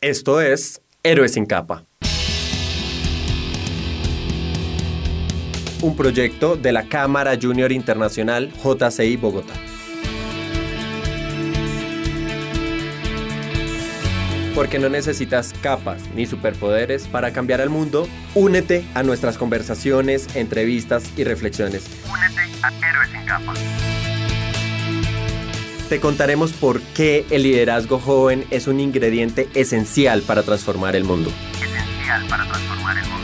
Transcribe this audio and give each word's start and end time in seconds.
Esto 0.00 0.40
es 0.40 0.80
Héroes 1.02 1.32
sin 1.32 1.44
capa. 1.44 1.84
Un 5.82 5.96
proyecto 5.96 6.54
de 6.54 6.70
la 6.70 6.84
Cámara 6.84 7.36
Junior 7.40 7.72
Internacional 7.72 8.52
JCI 8.62 9.16
Bogotá. 9.16 9.54
Porque 14.54 14.78
no 14.78 14.88
necesitas 14.88 15.52
capas 15.62 16.00
ni 16.14 16.26
superpoderes 16.26 17.08
para 17.08 17.32
cambiar 17.32 17.60
el 17.60 17.68
mundo, 17.68 18.06
únete 18.36 18.84
a 18.94 19.02
nuestras 19.02 19.36
conversaciones, 19.36 20.36
entrevistas 20.36 21.10
y 21.16 21.24
reflexiones. 21.24 21.90
Únete 22.08 22.42
a 22.62 22.88
Héroes 22.88 23.10
sin 23.10 23.26
capa. 23.26 23.52
Te 25.88 26.00
contaremos 26.00 26.52
por 26.52 26.82
qué 26.82 27.24
el 27.30 27.44
liderazgo 27.44 27.98
joven 27.98 28.44
es 28.50 28.66
un 28.66 28.78
ingrediente 28.78 29.48
esencial 29.54 30.20
para 30.20 30.42
transformar 30.42 30.94
el 30.96 31.04
mundo. 31.04 31.30
Esencial 31.54 32.26
para 32.28 32.46
transformar 32.46 32.98
el 32.98 33.04
mundo. 33.04 33.17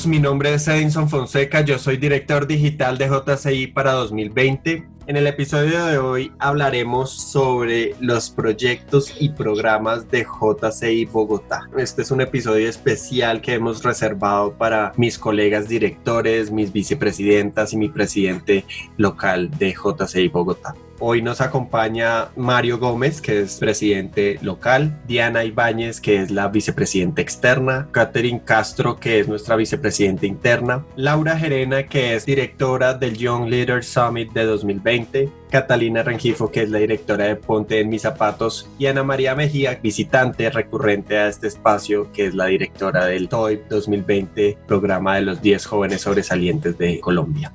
Todos, 0.00 0.06
mi 0.06 0.18
nombre 0.18 0.54
es 0.54 0.68
Edinson 0.68 1.08
Fonseca, 1.08 1.62
yo 1.62 1.78
soy 1.78 1.96
director 1.96 2.46
digital 2.46 2.98
de 2.98 3.08
JCI 3.08 3.68
para 3.68 3.92
2020. 3.92 4.86
En 5.06 5.16
el 5.16 5.26
episodio 5.26 5.84
de 5.86 5.98
hoy 5.98 6.32
hablaremos 6.38 7.10
sobre 7.10 7.94
los 8.00 8.30
proyectos 8.30 9.14
y 9.18 9.30
programas 9.30 10.10
de 10.10 10.24
JCI 10.24 11.06
Bogotá. 11.06 11.68
Este 11.76 12.02
es 12.02 12.10
un 12.10 12.20
episodio 12.20 12.68
especial 12.68 13.40
que 13.40 13.54
hemos 13.54 13.82
reservado 13.82 14.52
para 14.52 14.92
mis 14.96 15.18
colegas 15.18 15.68
directores, 15.68 16.50
mis 16.50 16.72
vicepresidentas 16.72 17.72
y 17.72 17.76
mi 17.76 17.88
presidente 17.88 18.64
local 18.96 19.50
de 19.58 19.74
JCI 19.74 20.28
Bogotá. 20.28 20.74
Hoy 21.02 21.22
nos 21.22 21.40
acompaña 21.40 22.28
Mario 22.36 22.78
Gómez, 22.78 23.22
que 23.22 23.40
es 23.40 23.56
presidente 23.56 24.38
local, 24.42 25.00
Diana 25.08 25.44
Ibáñez, 25.44 25.98
que 25.98 26.16
es 26.16 26.30
la 26.30 26.48
vicepresidenta 26.48 27.22
externa, 27.22 27.88
Catherine 27.90 28.42
Castro, 28.44 29.00
que 29.00 29.18
es 29.18 29.26
nuestra 29.26 29.56
vicepresidenta 29.56 30.26
interna, 30.26 30.84
Laura 30.96 31.38
Gerena, 31.38 31.84
que 31.84 32.14
es 32.14 32.26
directora 32.26 32.92
del 32.92 33.16
Young 33.16 33.48
Leader 33.48 33.82
Summit 33.82 34.30
de 34.34 34.44
2020, 34.44 35.30
Catalina 35.50 36.02
Rengifo, 36.02 36.50
que 36.50 36.64
es 36.64 36.68
la 36.68 36.80
directora 36.80 37.24
de 37.24 37.36
Ponte 37.36 37.80
en 37.80 37.88
mis 37.88 38.02
zapatos, 38.02 38.68
y 38.78 38.84
Ana 38.84 39.02
María 39.02 39.34
Mejía, 39.34 39.80
visitante 39.82 40.50
recurrente 40.50 41.16
a 41.16 41.28
este 41.28 41.46
espacio, 41.46 42.12
que 42.12 42.26
es 42.26 42.34
la 42.34 42.44
directora 42.44 43.06
del 43.06 43.30
TOY 43.30 43.62
2020, 43.70 44.58
programa 44.66 45.16
de 45.16 45.22
los 45.22 45.40
10 45.40 45.64
jóvenes 45.64 46.02
sobresalientes 46.02 46.76
de 46.76 47.00
Colombia 47.00 47.50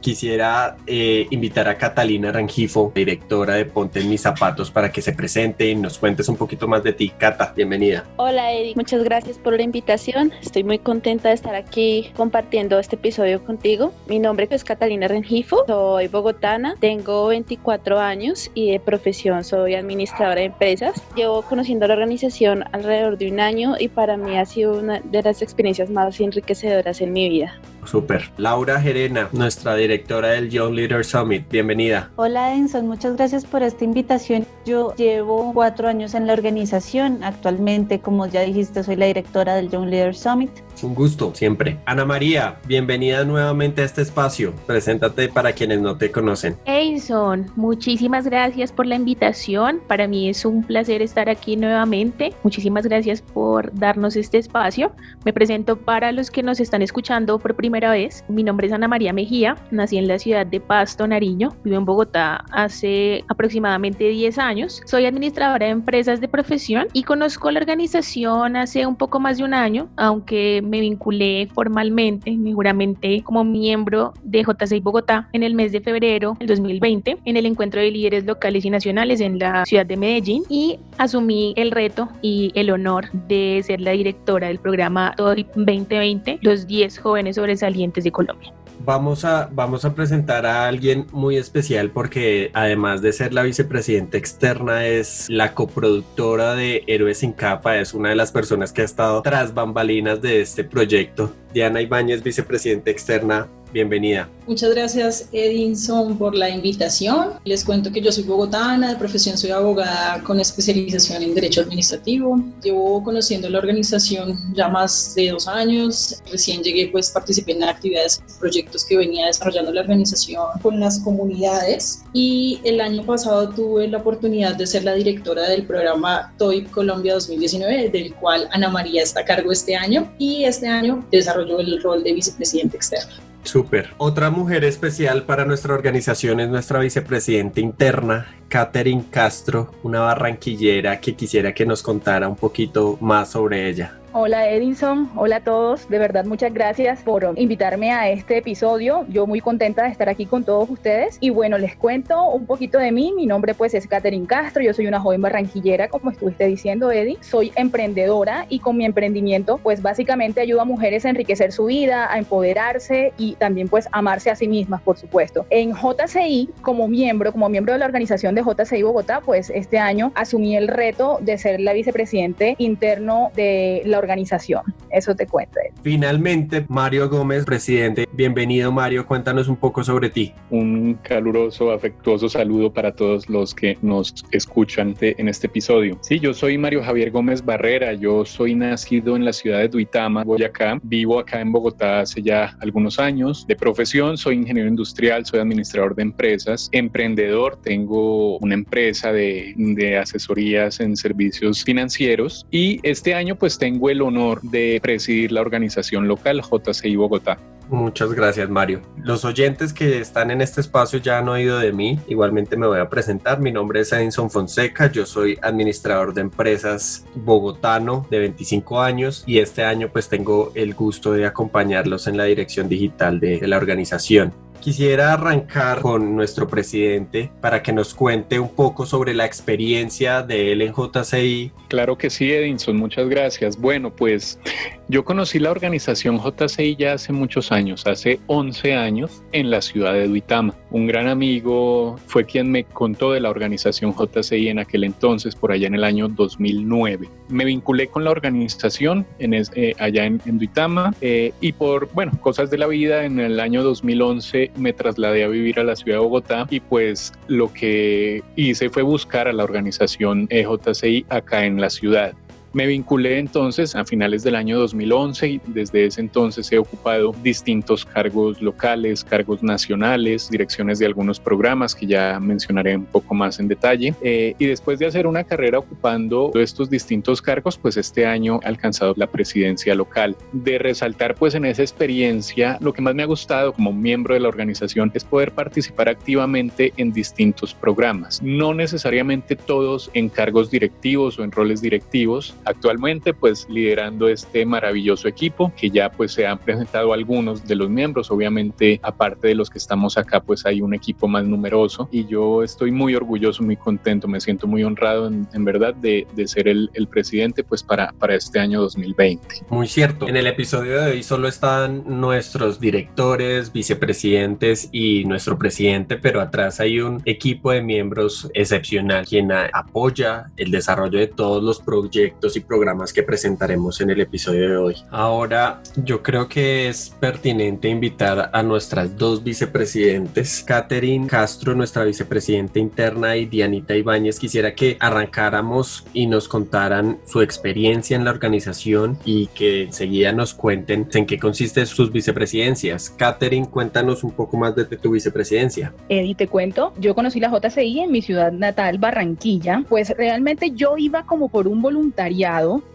quisiera 0.00 0.76
eh, 0.86 1.26
invitar 1.30 1.68
a 1.68 1.76
Catalina 1.76 2.32
Rangifo, 2.32 2.92
directora 2.94 3.54
de 3.54 3.64
Ponte 3.64 4.00
en 4.00 4.08
mis 4.08 4.22
zapatos, 4.22 4.70
para 4.70 4.90
que 4.90 5.02
se 5.02 5.12
presente 5.12 5.68
y 5.68 5.74
nos 5.74 5.98
cuentes 5.98 6.28
un 6.28 6.36
poquito 6.36 6.68
más 6.68 6.82
de 6.82 6.92
ti. 6.92 7.10
Cata, 7.10 7.52
bienvenida. 7.54 8.04
Hola 8.16 8.52
Eddie, 8.52 8.74
muchas 8.76 9.02
gracias 9.04 9.38
por 9.38 9.56
la 9.56 9.62
invitación. 9.62 10.32
Estoy 10.40 10.64
muy 10.64 10.78
contenta 10.78 11.28
de 11.28 11.34
estar 11.34 11.54
aquí 11.54 12.10
compartiendo 12.16 12.78
este 12.78 12.96
episodio 12.96 13.44
contigo. 13.44 13.92
Mi 14.06 14.18
nombre 14.18 14.48
es 14.50 14.64
Catalina 14.64 15.08
Rangifo, 15.08 15.64
soy 15.66 16.08
bogotana, 16.08 16.74
tengo 16.80 17.28
24 17.28 17.98
años 17.98 18.50
y 18.54 18.72
de 18.72 18.80
profesión 18.80 19.44
soy 19.44 19.74
administradora 19.74 20.40
de 20.40 20.46
empresas. 20.46 21.02
Llevo 21.14 21.42
conociendo 21.42 21.86
la 21.86 21.94
organización 21.94 22.64
alrededor 22.72 23.18
de 23.18 23.30
un 23.30 23.40
año 23.40 23.74
y 23.78 23.88
para 23.88 24.16
mí 24.16 24.36
ha 24.38 24.46
sido 24.46 24.78
una 24.78 25.00
de 25.00 25.22
las 25.22 25.42
experiencias 25.42 25.90
más 25.90 26.18
enriquecedoras 26.20 27.00
en 27.00 27.12
mi 27.12 27.28
vida. 27.28 27.60
Súper. 27.88 28.30
Laura 28.36 28.78
Gerena, 28.78 29.30
nuestra 29.32 29.74
directora 29.74 30.28
del 30.28 30.50
Young 30.50 30.74
Leader 30.74 31.02
Summit. 31.06 31.48
Bienvenida. 31.48 32.10
Hola 32.16 32.54
Enson, 32.54 32.86
muchas 32.86 33.16
gracias 33.16 33.46
por 33.46 33.62
esta 33.62 33.82
invitación. 33.82 34.46
Yo 34.66 34.94
llevo 34.96 35.52
cuatro 35.54 35.88
años 35.88 36.12
en 36.12 36.26
la 36.26 36.34
organización. 36.34 37.24
Actualmente, 37.24 38.00
como 38.00 38.26
ya 38.26 38.42
dijiste, 38.42 38.84
soy 38.84 38.96
la 38.96 39.06
directora 39.06 39.54
del 39.54 39.70
Young 39.70 39.88
Leader 39.88 40.14
Summit. 40.14 40.50
Un 40.82 40.94
gusto, 40.94 41.34
siempre. 41.34 41.78
Ana 41.86 42.04
María, 42.04 42.58
bienvenida 42.66 43.24
nuevamente 43.24 43.82
a 43.82 43.84
este 43.84 44.02
espacio. 44.02 44.54
Preséntate 44.66 45.28
para 45.28 45.52
quienes 45.52 45.80
no 45.80 45.96
te 45.96 46.12
conocen. 46.12 46.56
Enson, 46.66 47.46
muchísimas 47.56 48.26
gracias 48.26 48.70
por 48.70 48.86
la 48.86 48.94
invitación. 48.94 49.80
Para 49.88 50.06
mí 50.06 50.28
es 50.28 50.44
un 50.44 50.62
placer 50.62 51.02
estar 51.02 51.28
aquí 51.28 51.56
nuevamente. 51.56 52.32
Muchísimas 52.44 52.86
gracias 52.86 53.22
por 53.22 53.72
darnos 53.74 54.14
este 54.16 54.38
espacio. 54.38 54.92
Me 55.24 55.32
presento 55.32 55.76
para 55.76 56.12
los 56.12 56.30
que 56.30 56.42
nos 56.42 56.60
están 56.60 56.82
escuchando 56.82 57.38
por 57.38 57.56
primera 57.56 57.90
vez. 57.90 58.24
Mi 58.28 58.44
nombre 58.44 58.68
es 58.68 58.72
Ana 58.72 58.88
María 58.88 59.12
Mejía, 59.12 59.56
nací 59.70 59.98
en 59.98 60.06
la 60.06 60.18
ciudad 60.18 60.46
de 60.46 60.60
Pasto, 60.60 61.06
Nariño, 61.06 61.56
vivo 61.64 61.76
en 61.76 61.84
Bogotá 61.84 62.44
hace 62.52 63.24
aproximadamente 63.28 64.08
10 64.08 64.38
años. 64.38 64.80
Soy 64.84 65.06
administradora 65.06 65.66
de 65.66 65.72
empresas 65.72 66.20
de 66.20 66.28
profesión 66.28 66.86
y 66.92 67.02
conozco 67.02 67.50
la 67.50 67.60
organización 67.60 68.56
hace 68.56 68.86
un 68.86 68.96
poco 68.96 69.18
más 69.18 69.38
de 69.38 69.44
un 69.44 69.54
año, 69.54 69.88
aunque 69.96 70.62
me 70.68 70.80
vinculé 70.80 71.48
formalmente, 71.54 72.30
me 72.32 72.52
juramenté 72.52 73.22
como 73.22 73.44
miembro 73.44 74.14
de 74.22 74.44
J6 74.44 74.82
Bogotá 74.82 75.28
en 75.32 75.42
el 75.42 75.54
mes 75.54 75.72
de 75.72 75.80
febrero 75.80 76.36
del 76.38 76.48
2020 76.48 77.18
en 77.24 77.36
el 77.36 77.46
encuentro 77.46 77.80
de 77.80 77.90
líderes 77.90 78.24
locales 78.24 78.64
y 78.64 78.70
nacionales 78.70 79.20
en 79.20 79.38
la 79.38 79.64
ciudad 79.64 79.86
de 79.86 79.96
Medellín 79.96 80.44
y 80.48 80.78
asumí 80.96 81.54
el 81.56 81.70
reto 81.70 82.08
y 82.22 82.52
el 82.54 82.70
honor 82.70 83.10
de 83.28 83.62
ser 83.64 83.80
la 83.80 83.92
directora 83.92 84.48
del 84.48 84.58
programa 84.58 85.14
TOY 85.16 85.46
2020, 85.54 86.38
los 86.42 86.66
10 86.66 86.98
jóvenes 86.98 87.36
sobresalientes 87.36 88.04
de 88.04 88.12
Colombia. 88.12 88.52
Vamos 88.84 89.24
a, 89.24 89.48
vamos 89.52 89.84
a 89.84 89.94
presentar 89.94 90.46
a 90.46 90.68
alguien 90.68 91.06
muy 91.12 91.36
especial 91.36 91.90
porque 91.90 92.50
además 92.54 93.02
de 93.02 93.12
ser 93.12 93.34
la 93.34 93.42
vicepresidenta 93.42 94.16
externa 94.16 94.86
es 94.86 95.26
la 95.28 95.52
coproductora 95.52 96.54
de 96.54 96.84
Héroes 96.86 97.18
sin 97.18 97.32
capa, 97.32 97.78
es 97.78 97.92
una 97.92 98.10
de 98.10 98.14
las 98.14 98.30
personas 98.30 98.72
que 98.72 98.82
ha 98.82 98.84
estado 98.84 99.22
tras 99.22 99.52
bambalinas 99.52 100.22
de 100.22 100.40
este 100.40 100.57
proyecto. 100.64 101.34
Diana 101.52 101.80
Ibáñez, 101.80 102.22
vicepresidenta 102.22 102.90
externa, 102.90 103.48
bienvenida. 103.72 104.28
Muchas 104.46 104.70
gracias 104.70 105.28
Edinson 105.32 106.16
por 106.16 106.34
la 106.34 106.48
invitación. 106.48 107.34
Les 107.44 107.64
cuento 107.64 107.92
que 107.92 108.00
yo 108.00 108.10
soy 108.10 108.24
bogotana, 108.24 108.90
de 108.90 108.96
profesión 108.96 109.36
soy 109.36 109.50
abogada 109.50 110.22
con 110.22 110.40
especialización 110.40 111.22
en 111.22 111.34
Derecho 111.34 111.60
Administrativo. 111.60 112.42
Llevo 112.62 113.04
conociendo 113.04 113.50
la 113.50 113.58
organización 113.58 114.38
ya 114.54 114.68
más 114.68 115.14
de 115.14 115.30
dos 115.30 115.46
años. 115.48 116.22
Recién 116.30 116.62
llegué, 116.62 116.88
pues 116.88 117.10
participé 117.10 117.52
en 117.52 117.64
actividades, 117.64 118.22
proyectos 118.40 118.86
que 118.86 118.96
venía 118.96 119.26
desarrollando 119.26 119.72
la 119.72 119.82
organización 119.82 120.46
con 120.62 120.80
las 120.80 121.00
comunidades 121.00 122.04
y 122.14 122.60
el 122.64 122.80
año 122.80 123.04
pasado 123.04 123.50
tuve 123.50 123.88
la 123.88 123.98
oportunidad 123.98 124.54
de 124.56 124.66
ser 124.66 124.84
la 124.84 124.94
directora 124.94 125.48
del 125.48 125.66
programa 125.66 126.32
TOIP 126.38 126.70
Colombia 126.70 127.14
2019, 127.14 127.90
del 127.90 128.14
cual 128.14 128.48
Ana 128.52 128.70
María 128.70 129.02
está 129.02 129.20
a 129.20 129.24
cargo 129.24 129.52
este 129.52 129.76
año 129.76 130.10
y 130.18 130.44
este 130.44 130.66
año 130.68 131.06
desarrolló 131.10 131.60
el 131.60 131.82
rol 131.82 132.02
de 132.02 132.14
vicepresidente 132.14 132.76
externo. 132.76 133.27
Súper. 133.48 133.94
Otra 133.96 134.28
mujer 134.28 134.62
especial 134.64 135.22
para 135.22 135.46
nuestra 135.46 135.72
organización 135.72 136.38
es 136.38 136.50
nuestra 136.50 136.80
vicepresidenta 136.80 137.60
interna, 137.60 138.26
Catherine 138.48 139.06
Castro, 139.10 139.72
una 139.82 140.00
barranquillera 140.00 141.00
que 141.00 141.14
quisiera 141.14 141.54
que 141.54 141.64
nos 141.64 141.82
contara 141.82 142.28
un 142.28 142.36
poquito 142.36 142.98
más 143.00 143.30
sobre 143.30 143.66
ella. 143.66 143.94
Hola 144.20 144.50
Edison, 144.50 145.08
hola 145.14 145.36
a 145.36 145.40
todos, 145.44 145.88
de 145.88 145.96
verdad 145.96 146.24
muchas 146.24 146.52
gracias 146.52 147.04
por 147.04 147.34
invitarme 147.36 147.92
a 147.92 148.10
este 148.10 148.38
episodio, 148.38 149.06
yo 149.08 149.28
muy 149.28 149.40
contenta 149.40 149.84
de 149.84 149.90
estar 149.90 150.08
aquí 150.08 150.26
con 150.26 150.42
todos 150.42 150.68
ustedes. 150.68 151.18
Y 151.20 151.30
bueno, 151.30 151.56
les 151.56 151.76
cuento 151.76 152.24
un 152.30 152.44
poquito 152.44 152.78
de 152.78 152.90
mí, 152.90 153.12
mi 153.14 153.26
nombre 153.26 153.54
pues 153.54 153.74
es 153.74 153.86
Catherine 153.86 154.26
Castro, 154.26 154.60
yo 154.60 154.74
soy 154.74 154.88
una 154.88 154.98
joven 154.98 155.22
barranquillera 155.22 155.86
como 155.86 156.10
estuviste 156.10 156.46
diciendo 156.46 156.90
Eddie, 156.90 157.18
soy 157.20 157.52
emprendedora 157.54 158.46
y 158.48 158.58
con 158.58 158.76
mi 158.76 158.84
emprendimiento 158.86 159.58
pues 159.58 159.82
básicamente 159.82 160.40
ayudo 160.40 160.62
a 160.62 160.64
mujeres 160.64 161.04
a 161.06 161.10
enriquecer 161.10 161.52
su 161.52 161.66
vida, 161.66 162.12
a 162.12 162.18
empoderarse 162.18 163.12
y 163.18 163.36
también 163.36 163.68
pues 163.68 163.86
amarse 163.92 164.30
a 164.30 164.34
sí 164.34 164.48
mismas 164.48 164.82
por 164.82 164.98
supuesto. 164.98 165.46
En 165.50 165.74
JCI 165.74 166.50
como 166.60 166.88
miembro, 166.88 167.30
como 167.30 167.48
miembro 167.48 167.72
de 167.72 167.78
la 167.78 167.86
organización 167.86 168.34
de 168.34 168.42
JCI 168.42 168.82
Bogotá 168.82 169.20
pues 169.24 169.48
este 169.50 169.78
año 169.78 170.10
asumí 170.16 170.56
el 170.56 170.66
reto 170.66 171.18
de 171.20 171.38
ser 171.38 171.60
la 171.60 171.72
vicepresidente 171.72 172.56
interno 172.58 173.30
de 173.36 173.82
la 173.84 173.98
organización 173.98 174.07
organización. 174.08 174.62
Eso 174.90 175.14
te 175.14 175.26
cuento. 175.26 175.60
Finalmente, 175.82 176.64
Mario 176.68 177.08
Gómez, 177.10 177.44
presidente. 177.44 178.08
Bienvenido 178.12 178.72
Mario, 178.72 179.06
cuéntanos 179.06 179.48
un 179.48 179.56
poco 179.56 179.84
sobre 179.84 180.08
ti. 180.08 180.32
Un 180.50 180.94
caluroso, 180.94 181.70
afectuoso 181.72 182.28
saludo 182.28 182.72
para 182.72 182.92
todos 182.94 183.28
los 183.28 183.54
que 183.54 183.76
nos 183.82 184.14
escuchan 184.30 184.94
en 185.00 185.28
este 185.28 185.46
episodio. 185.46 185.98
Sí, 186.00 186.18
yo 186.18 186.32
soy 186.32 186.56
Mario 186.56 186.82
Javier 186.82 187.10
Gómez 187.10 187.44
Barrera, 187.44 187.92
yo 187.92 188.24
soy 188.24 188.54
nacido 188.54 189.14
en 189.14 189.24
la 189.24 189.32
ciudad 189.32 189.58
de 189.58 189.68
Duitama, 189.68 190.24
Boyacá, 190.24 190.78
vivo 190.82 191.18
acá 191.18 191.40
en 191.40 191.52
Bogotá 191.52 192.00
hace 192.00 192.22
ya 192.22 192.56
algunos 192.60 192.98
años. 192.98 193.46
De 193.46 193.56
profesión 193.56 194.16
soy 194.16 194.36
ingeniero 194.36 194.68
industrial, 194.68 195.26
soy 195.26 195.40
administrador 195.40 195.94
de 195.94 196.02
empresas, 196.02 196.68
emprendedor, 196.72 197.60
tengo 197.62 198.38
una 198.38 198.54
empresa 198.54 199.12
de, 199.12 199.54
de 199.56 199.98
asesorías 199.98 200.80
en 200.80 200.96
servicios 200.96 201.62
financieros 201.62 202.46
y 202.50 202.80
este 202.82 203.14
año 203.14 203.36
pues 203.36 203.58
tengo 203.58 203.87
el 203.90 204.02
honor 204.02 204.40
de 204.42 204.78
presidir 204.82 205.32
la 205.32 205.40
organización 205.40 206.08
local 206.08 206.42
JCI 206.42 206.96
Bogotá. 206.96 207.38
Muchas 207.70 208.14
gracias, 208.14 208.48
Mario. 208.48 208.80
Los 208.96 209.26
oyentes 209.26 209.74
que 209.74 209.98
están 209.98 210.30
en 210.30 210.40
este 210.40 210.62
espacio 210.62 211.00
ya 211.00 211.18
han 211.18 211.28
oído 211.28 211.58
de 211.58 211.72
mí. 211.72 211.98
Igualmente 212.08 212.56
me 212.56 212.66
voy 212.66 212.78
a 212.78 212.88
presentar. 212.88 213.40
Mi 213.40 213.52
nombre 213.52 213.80
es 213.80 213.92
Edinson 213.92 214.30
Fonseca. 214.30 214.90
Yo 214.90 215.04
soy 215.04 215.38
administrador 215.42 216.14
de 216.14 216.22
empresas 216.22 217.04
bogotano 217.14 218.06
de 218.10 218.20
25 218.20 218.80
años 218.80 219.22
y 219.26 219.38
este 219.38 219.64
año 219.64 219.90
pues 219.92 220.08
tengo 220.08 220.50
el 220.54 220.74
gusto 220.74 221.12
de 221.12 221.26
acompañarlos 221.26 222.06
en 222.06 222.16
la 222.16 222.24
dirección 222.24 222.70
digital 222.70 223.20
de, 223.20 223.38
de 223.38 223.48
la 223.48 223.58
organización. 223.58 224.32
Quisiera 224.60 225.12
arrancar 225.12 225.80
con 225.80 226.14
nuestro 226.16 226.48
presidente 226.48 227.30
para 227.40 227.62
que 227.62 227.72
nos 227.72 227.94
cuente 227.94 228.38
un 228.38 228.48
poco 228.50 228.86
sobre 228.86 229.14
la 229.14 229.24
experiencia 229.24 230.22
de 230.22 230.52
él 230.52 230.62
en 230.62 230.74
JCI. 230.74 231.52
Claro 231.68 231.96
que 231.96 232.10
sí, 232.10 232.32
Edinson, 232.32 232.76
muchas 232.76 233.08
gracias. 233.08 233.56
Bueno, 233.56 233.94
pues 233.94 234.38
yo 234.88 235.04
conocí 235.04 235.38
la 235.38 235.50
organización 235.50 236.18
JCI 236.18 236.76
ya 236.76 236.94
hace 236.94 237.12
muchos 237.12 237.52
años, 237.52 237.86
hace 237.86 238.20
11 238.26 238.74
años, 238.74 239.22
en 239.32 239.50
la 239.50 239.60
ciudad 239.60 239.92
de 239.92 240.08
Duitama. 240.08 240.54
Un 240.70 240.86
gran 240.86 241.08
amigo 241.08 241.96
fue 242.06 242.24
quien 242.24 242.50
me 242.50 242.64
contó 242.64 243.12
de 243.12 243.20
la 243.20 243.28
organización 243.28 243.94
JCI 243.94 244.48
en 244.48 244.58
aquel 244.58 244.84
entonces, 244.84 245.36
por 245.36 245.52
allá 245.52 245.66
en 245.66 245.74
el 245.74 245.84
año 245.84 246.08
2009. 246.08 247.08
Me 247.28 247.44
vinculé 247.44 247.88
con 247.88 248.04
la 248.04 248.10
organización 248.10 249.06
en 249.18 249.34
eh, 249.34 249.74
allá 249.78 250.06
en, 250.06 250.20
Duitama 250.38 250.94
eh, 251.02 251.32
y 251.40 251.52
por, 251.52 251.92
bueno, 251.92 252.12
cosas 252.20 252.50
de 252.50 252.56
la 252.56 252.66
vida, 252.66 253.04
en 253.04 253.20
el 253.20 253.40
año 253.40 253.62
2011 253.62 254.52
me 254.56 254.72
trasladé 254.72 255.24
a 255.24 255.28
vivir 255.28 255.60
a 255.60 255.64
la 255.64 255.76
ciudad 255.76 255.98
de 255.98 256.04
Bogotá 256.04 256.46
y 256.48 256.60
pues 256.60 257.12
lo 257.26 257.52
que 257.52 258.22
hice 258.36 258.70
fue 258.70 258.82
buscar 258.82 259.28
a 259.28 259.32
la 259.32 259.44
organización 259.44 260.26
EJCI 260.30 261.04
acá 261.10 261.44
en 261.44 261.60
la 261.60 261.68
ciudad. 261.68 262.14
Me 262.58 262.66
vinculé 262.66 263.20
entonces 263.20 263.76
a 263.76 263.84
finales 263.84 264.24
del 264.24 264.34
año 264.34 264.58
2011 264.58 265.28
y 265.28 265.40
desde 265.46 265.86
ese 265.86 266.00
entonces 266.00 266.50
he 266.50 266.58
ocupado 266.58 267.14
distintos 267.22 267.84
cargos 267.84 268.42
locales, 268.42 269.04
cargos 269.04 269.44
nacionales, 269.44 270.28
direcciones 270.28 270.80
de 270.80 270.86
algunos 270.86 271.20
programas 271.20 271.72
que 271.72 271.86
ya 271.86 272.18
mencionaré 272.18 272.76
un 272.76 272.86
poco 272.86 273.14
más 273.14 273.38
en 273.38 273.46
detalle. 273.46 273.94
Eh, 274.02 274.34
y 274.40 274.46
después 274.46 274.80
de 274.80 274.86
hacer 274.86 275.06
una 275.06 275.22
carrera 275.22 275.60
ocupando 275.60 276.32
estos 276.34 276.68
distintos 276.68 277.22
cargos, 277.22 277.56
pues 277.56 277.76
este 277.76 278.04
año 278.04 278.40
he 278.42 278.48
alcanzado 278.48 278.92
la 278.96 279.06
presidencia 279.06 279.76
local. 279.76 280.16
De 280.32 280.58
resaltar 280.58 281.14
pues 281.14 281.36
en 281.36 281.44
esa 281.44 281.62
experiencia, 281.62 282.58
lo 282.60 282.72
que 282.72 282.82
más 282.82 282.92
me 282.92 283.04
ha 283.04 283.06
gustado 283.06 283.52
como 283.52 283.72
miembro 283.72 284.14
de 284.14 284.20
la 284.20 284.28
organización 284.28 284.90
es 284.94 285.04
poder 285.04 285.30
participar 285.30 285.88
activamente 285.88 286.72
en 286.76 286.92
distintos 286.92 287.54
programas. 287.54 288.20
No 288.20 288.52
necesariamente 288.52 289.36
todos 289.36 289.92
en 289.94 290.08
cargos 290.08 290.50
directivos 290.50 291.20
o 291.20 291.22
en 291.22 291.30
roles 291.30 291.62
directivos, 291.62 292.34
actualmente 292.48 293.14
pues 293.14 293.46
liderando 293.48 294.08
este 294.08 294.44
maravilloso 294.46 295.08
equipo 295.08 295.52
que 295.56 295.70
ya 295.70 295.90
pues 295.90 296.12
se 296.12 296.26
han 296.26 296.38
presentado 296.38 296.92
algunos 296.92 297.46
de 297.46 297.54
los 297.54 297.68
miembros, 297.68 298.10
obviamente 298.10 298.80
aparte 298.82 299.28
de 299.28 299.34
los 299.34 299.50
que 299.50 299.58
estamos 299.58 299.98
acá 299.98 300.20
pues 300.20 300.46
hay 300.46 300.62
un 300.62 300.74
equipo 300.74 301.08
más 301.08 301.24
numeroso. 301.24 301.88
Y 301.92 302.06
yo 302.06 302.42
estoy 302.42 302.70
muy 302.70 302.94
orgulloso, 302.94 303.42
muy 303.42 303.56
contento, 303.56 304.08
me 304.08 304.20
siento 304.20 304.46
muy 304.46 304.64
honrado 304.64 305.06
en, 305.08 305.44
verdad 305.44 305.74
de, 305.74 306.06
ser 306.26 306.48
el, 306.48 306.70
el, 306.74 306.88
presidente 306.88 307.44
pues 307.44 307.62
para, 307.62 307.92
para 307.92 308.14
este 308.14 308.38
año 308.38 308.60
2020. 308.60 309.46
Muy 309.50 309.68
cierto, 309.68 310.08
en 310.08 310.16
el 310.16 310.26
episodio 310.26 310.80
de 310.80 310.92
hoy 310.92 311.02
solo 311.02 311.28
están 311.28 311.84
nuestros 311.86 312.60
directores, 312.60 313.52
vicepresidentes 313.52 314.68
y 314.72 315.04
nuestro 315.04 315.38
presidente, 315.38 315.96
pero 315.96 316.20
atrás 316.20 316.60
hay 316.60 316.80
un 316.80 317.02
equipo 317.04 317.52
de 317.52 317.62
miembros 317.62 318.30
excepcional 318.34 319.06
quien 319.06 319.32
apoya 319.32 320.30
el 320.36 320.50
desarrollo 320.50 320.98
de 320.98 321.06
todos 321.06 321.42
los 321.42 321.60
proyectos 321.60 322.27
y 322.36 322.40
programas 322.40 322.92
que 322.92 323.02
presentaremos 323.02 323.80
en 323.80 323.90
el 323.90 324.00
episodio 324.00 324.48
de 324.48 324.56
hoy. 324.56 324.76
Ahora, 324.90 325.62
yo 325.76 326.02
creo 326.02 326.28
que 326.28 326.68
es 326.68 326.90
pertinente 327.00 327.68
invitar 327.68 328.30
a 328.32 328.42
nuestras 328.42 328.96
dos 328.96 329.22
vicepresidentes, 329.22 330.42
Catherine 330.46 331.06
Castro, 331.06 331.54
nuestra 331.54 331.84
vicepresidenta 331.84 332.58
interna, 332.58 333.16
y 333.16 333.26
Dianita 333.26 333.74
Ibáñez. 333.74 334.18
Quisiera 334.18 334.54
que 334.54 334.76
arrancáramos 334.80 335.84
y 335.92 336.06
nos 336.06 336.28
contaran 336.28 336.98
su 337.06 337.22
experiencia 337.22 337.96
en 337.96 338.04
la 338.04 338.10
organización 338.10 338.98
y 339.04 339.26
que 339.28 339.62
enseguida 339.62 340.12
nos 340.12 340.34
cuenten 340.34 340.88
en 340.92 341.06
qué 341.06 341.18
consiste 341.18 341.64
sus 341.66 341.92
vicepresidencias. 341.92 342.90
Catherine, 342.90 343.48
cuéntanos 343.48 344.04
un 344.04 344.12
poco 344.12 344.36
más 344.36 344.54
de 344.54 344.64
tu 344.64 344.90
vicepresidencia. 344.92 345.72
Eddie, 345.88 346.14
te 346.14 346.28
cuento, 346.28 346.72
yo 346.78 346.94
conocí 346.94 347.20
la 347.20 347.30
JCI 347.30 347.80
en 347.80 347.92
mi 347.92 348.02
ciudad 348.02 348.32
natal, 348.32 348.78
Barranquilla, 348.78 349.64
pues 349.68 349.90
realmente 349.96 350.52
yo 350.52 350.76
iba 350.76 351.04
como 351.04 351.28
por 351.28 351.48
un 351.48 351.60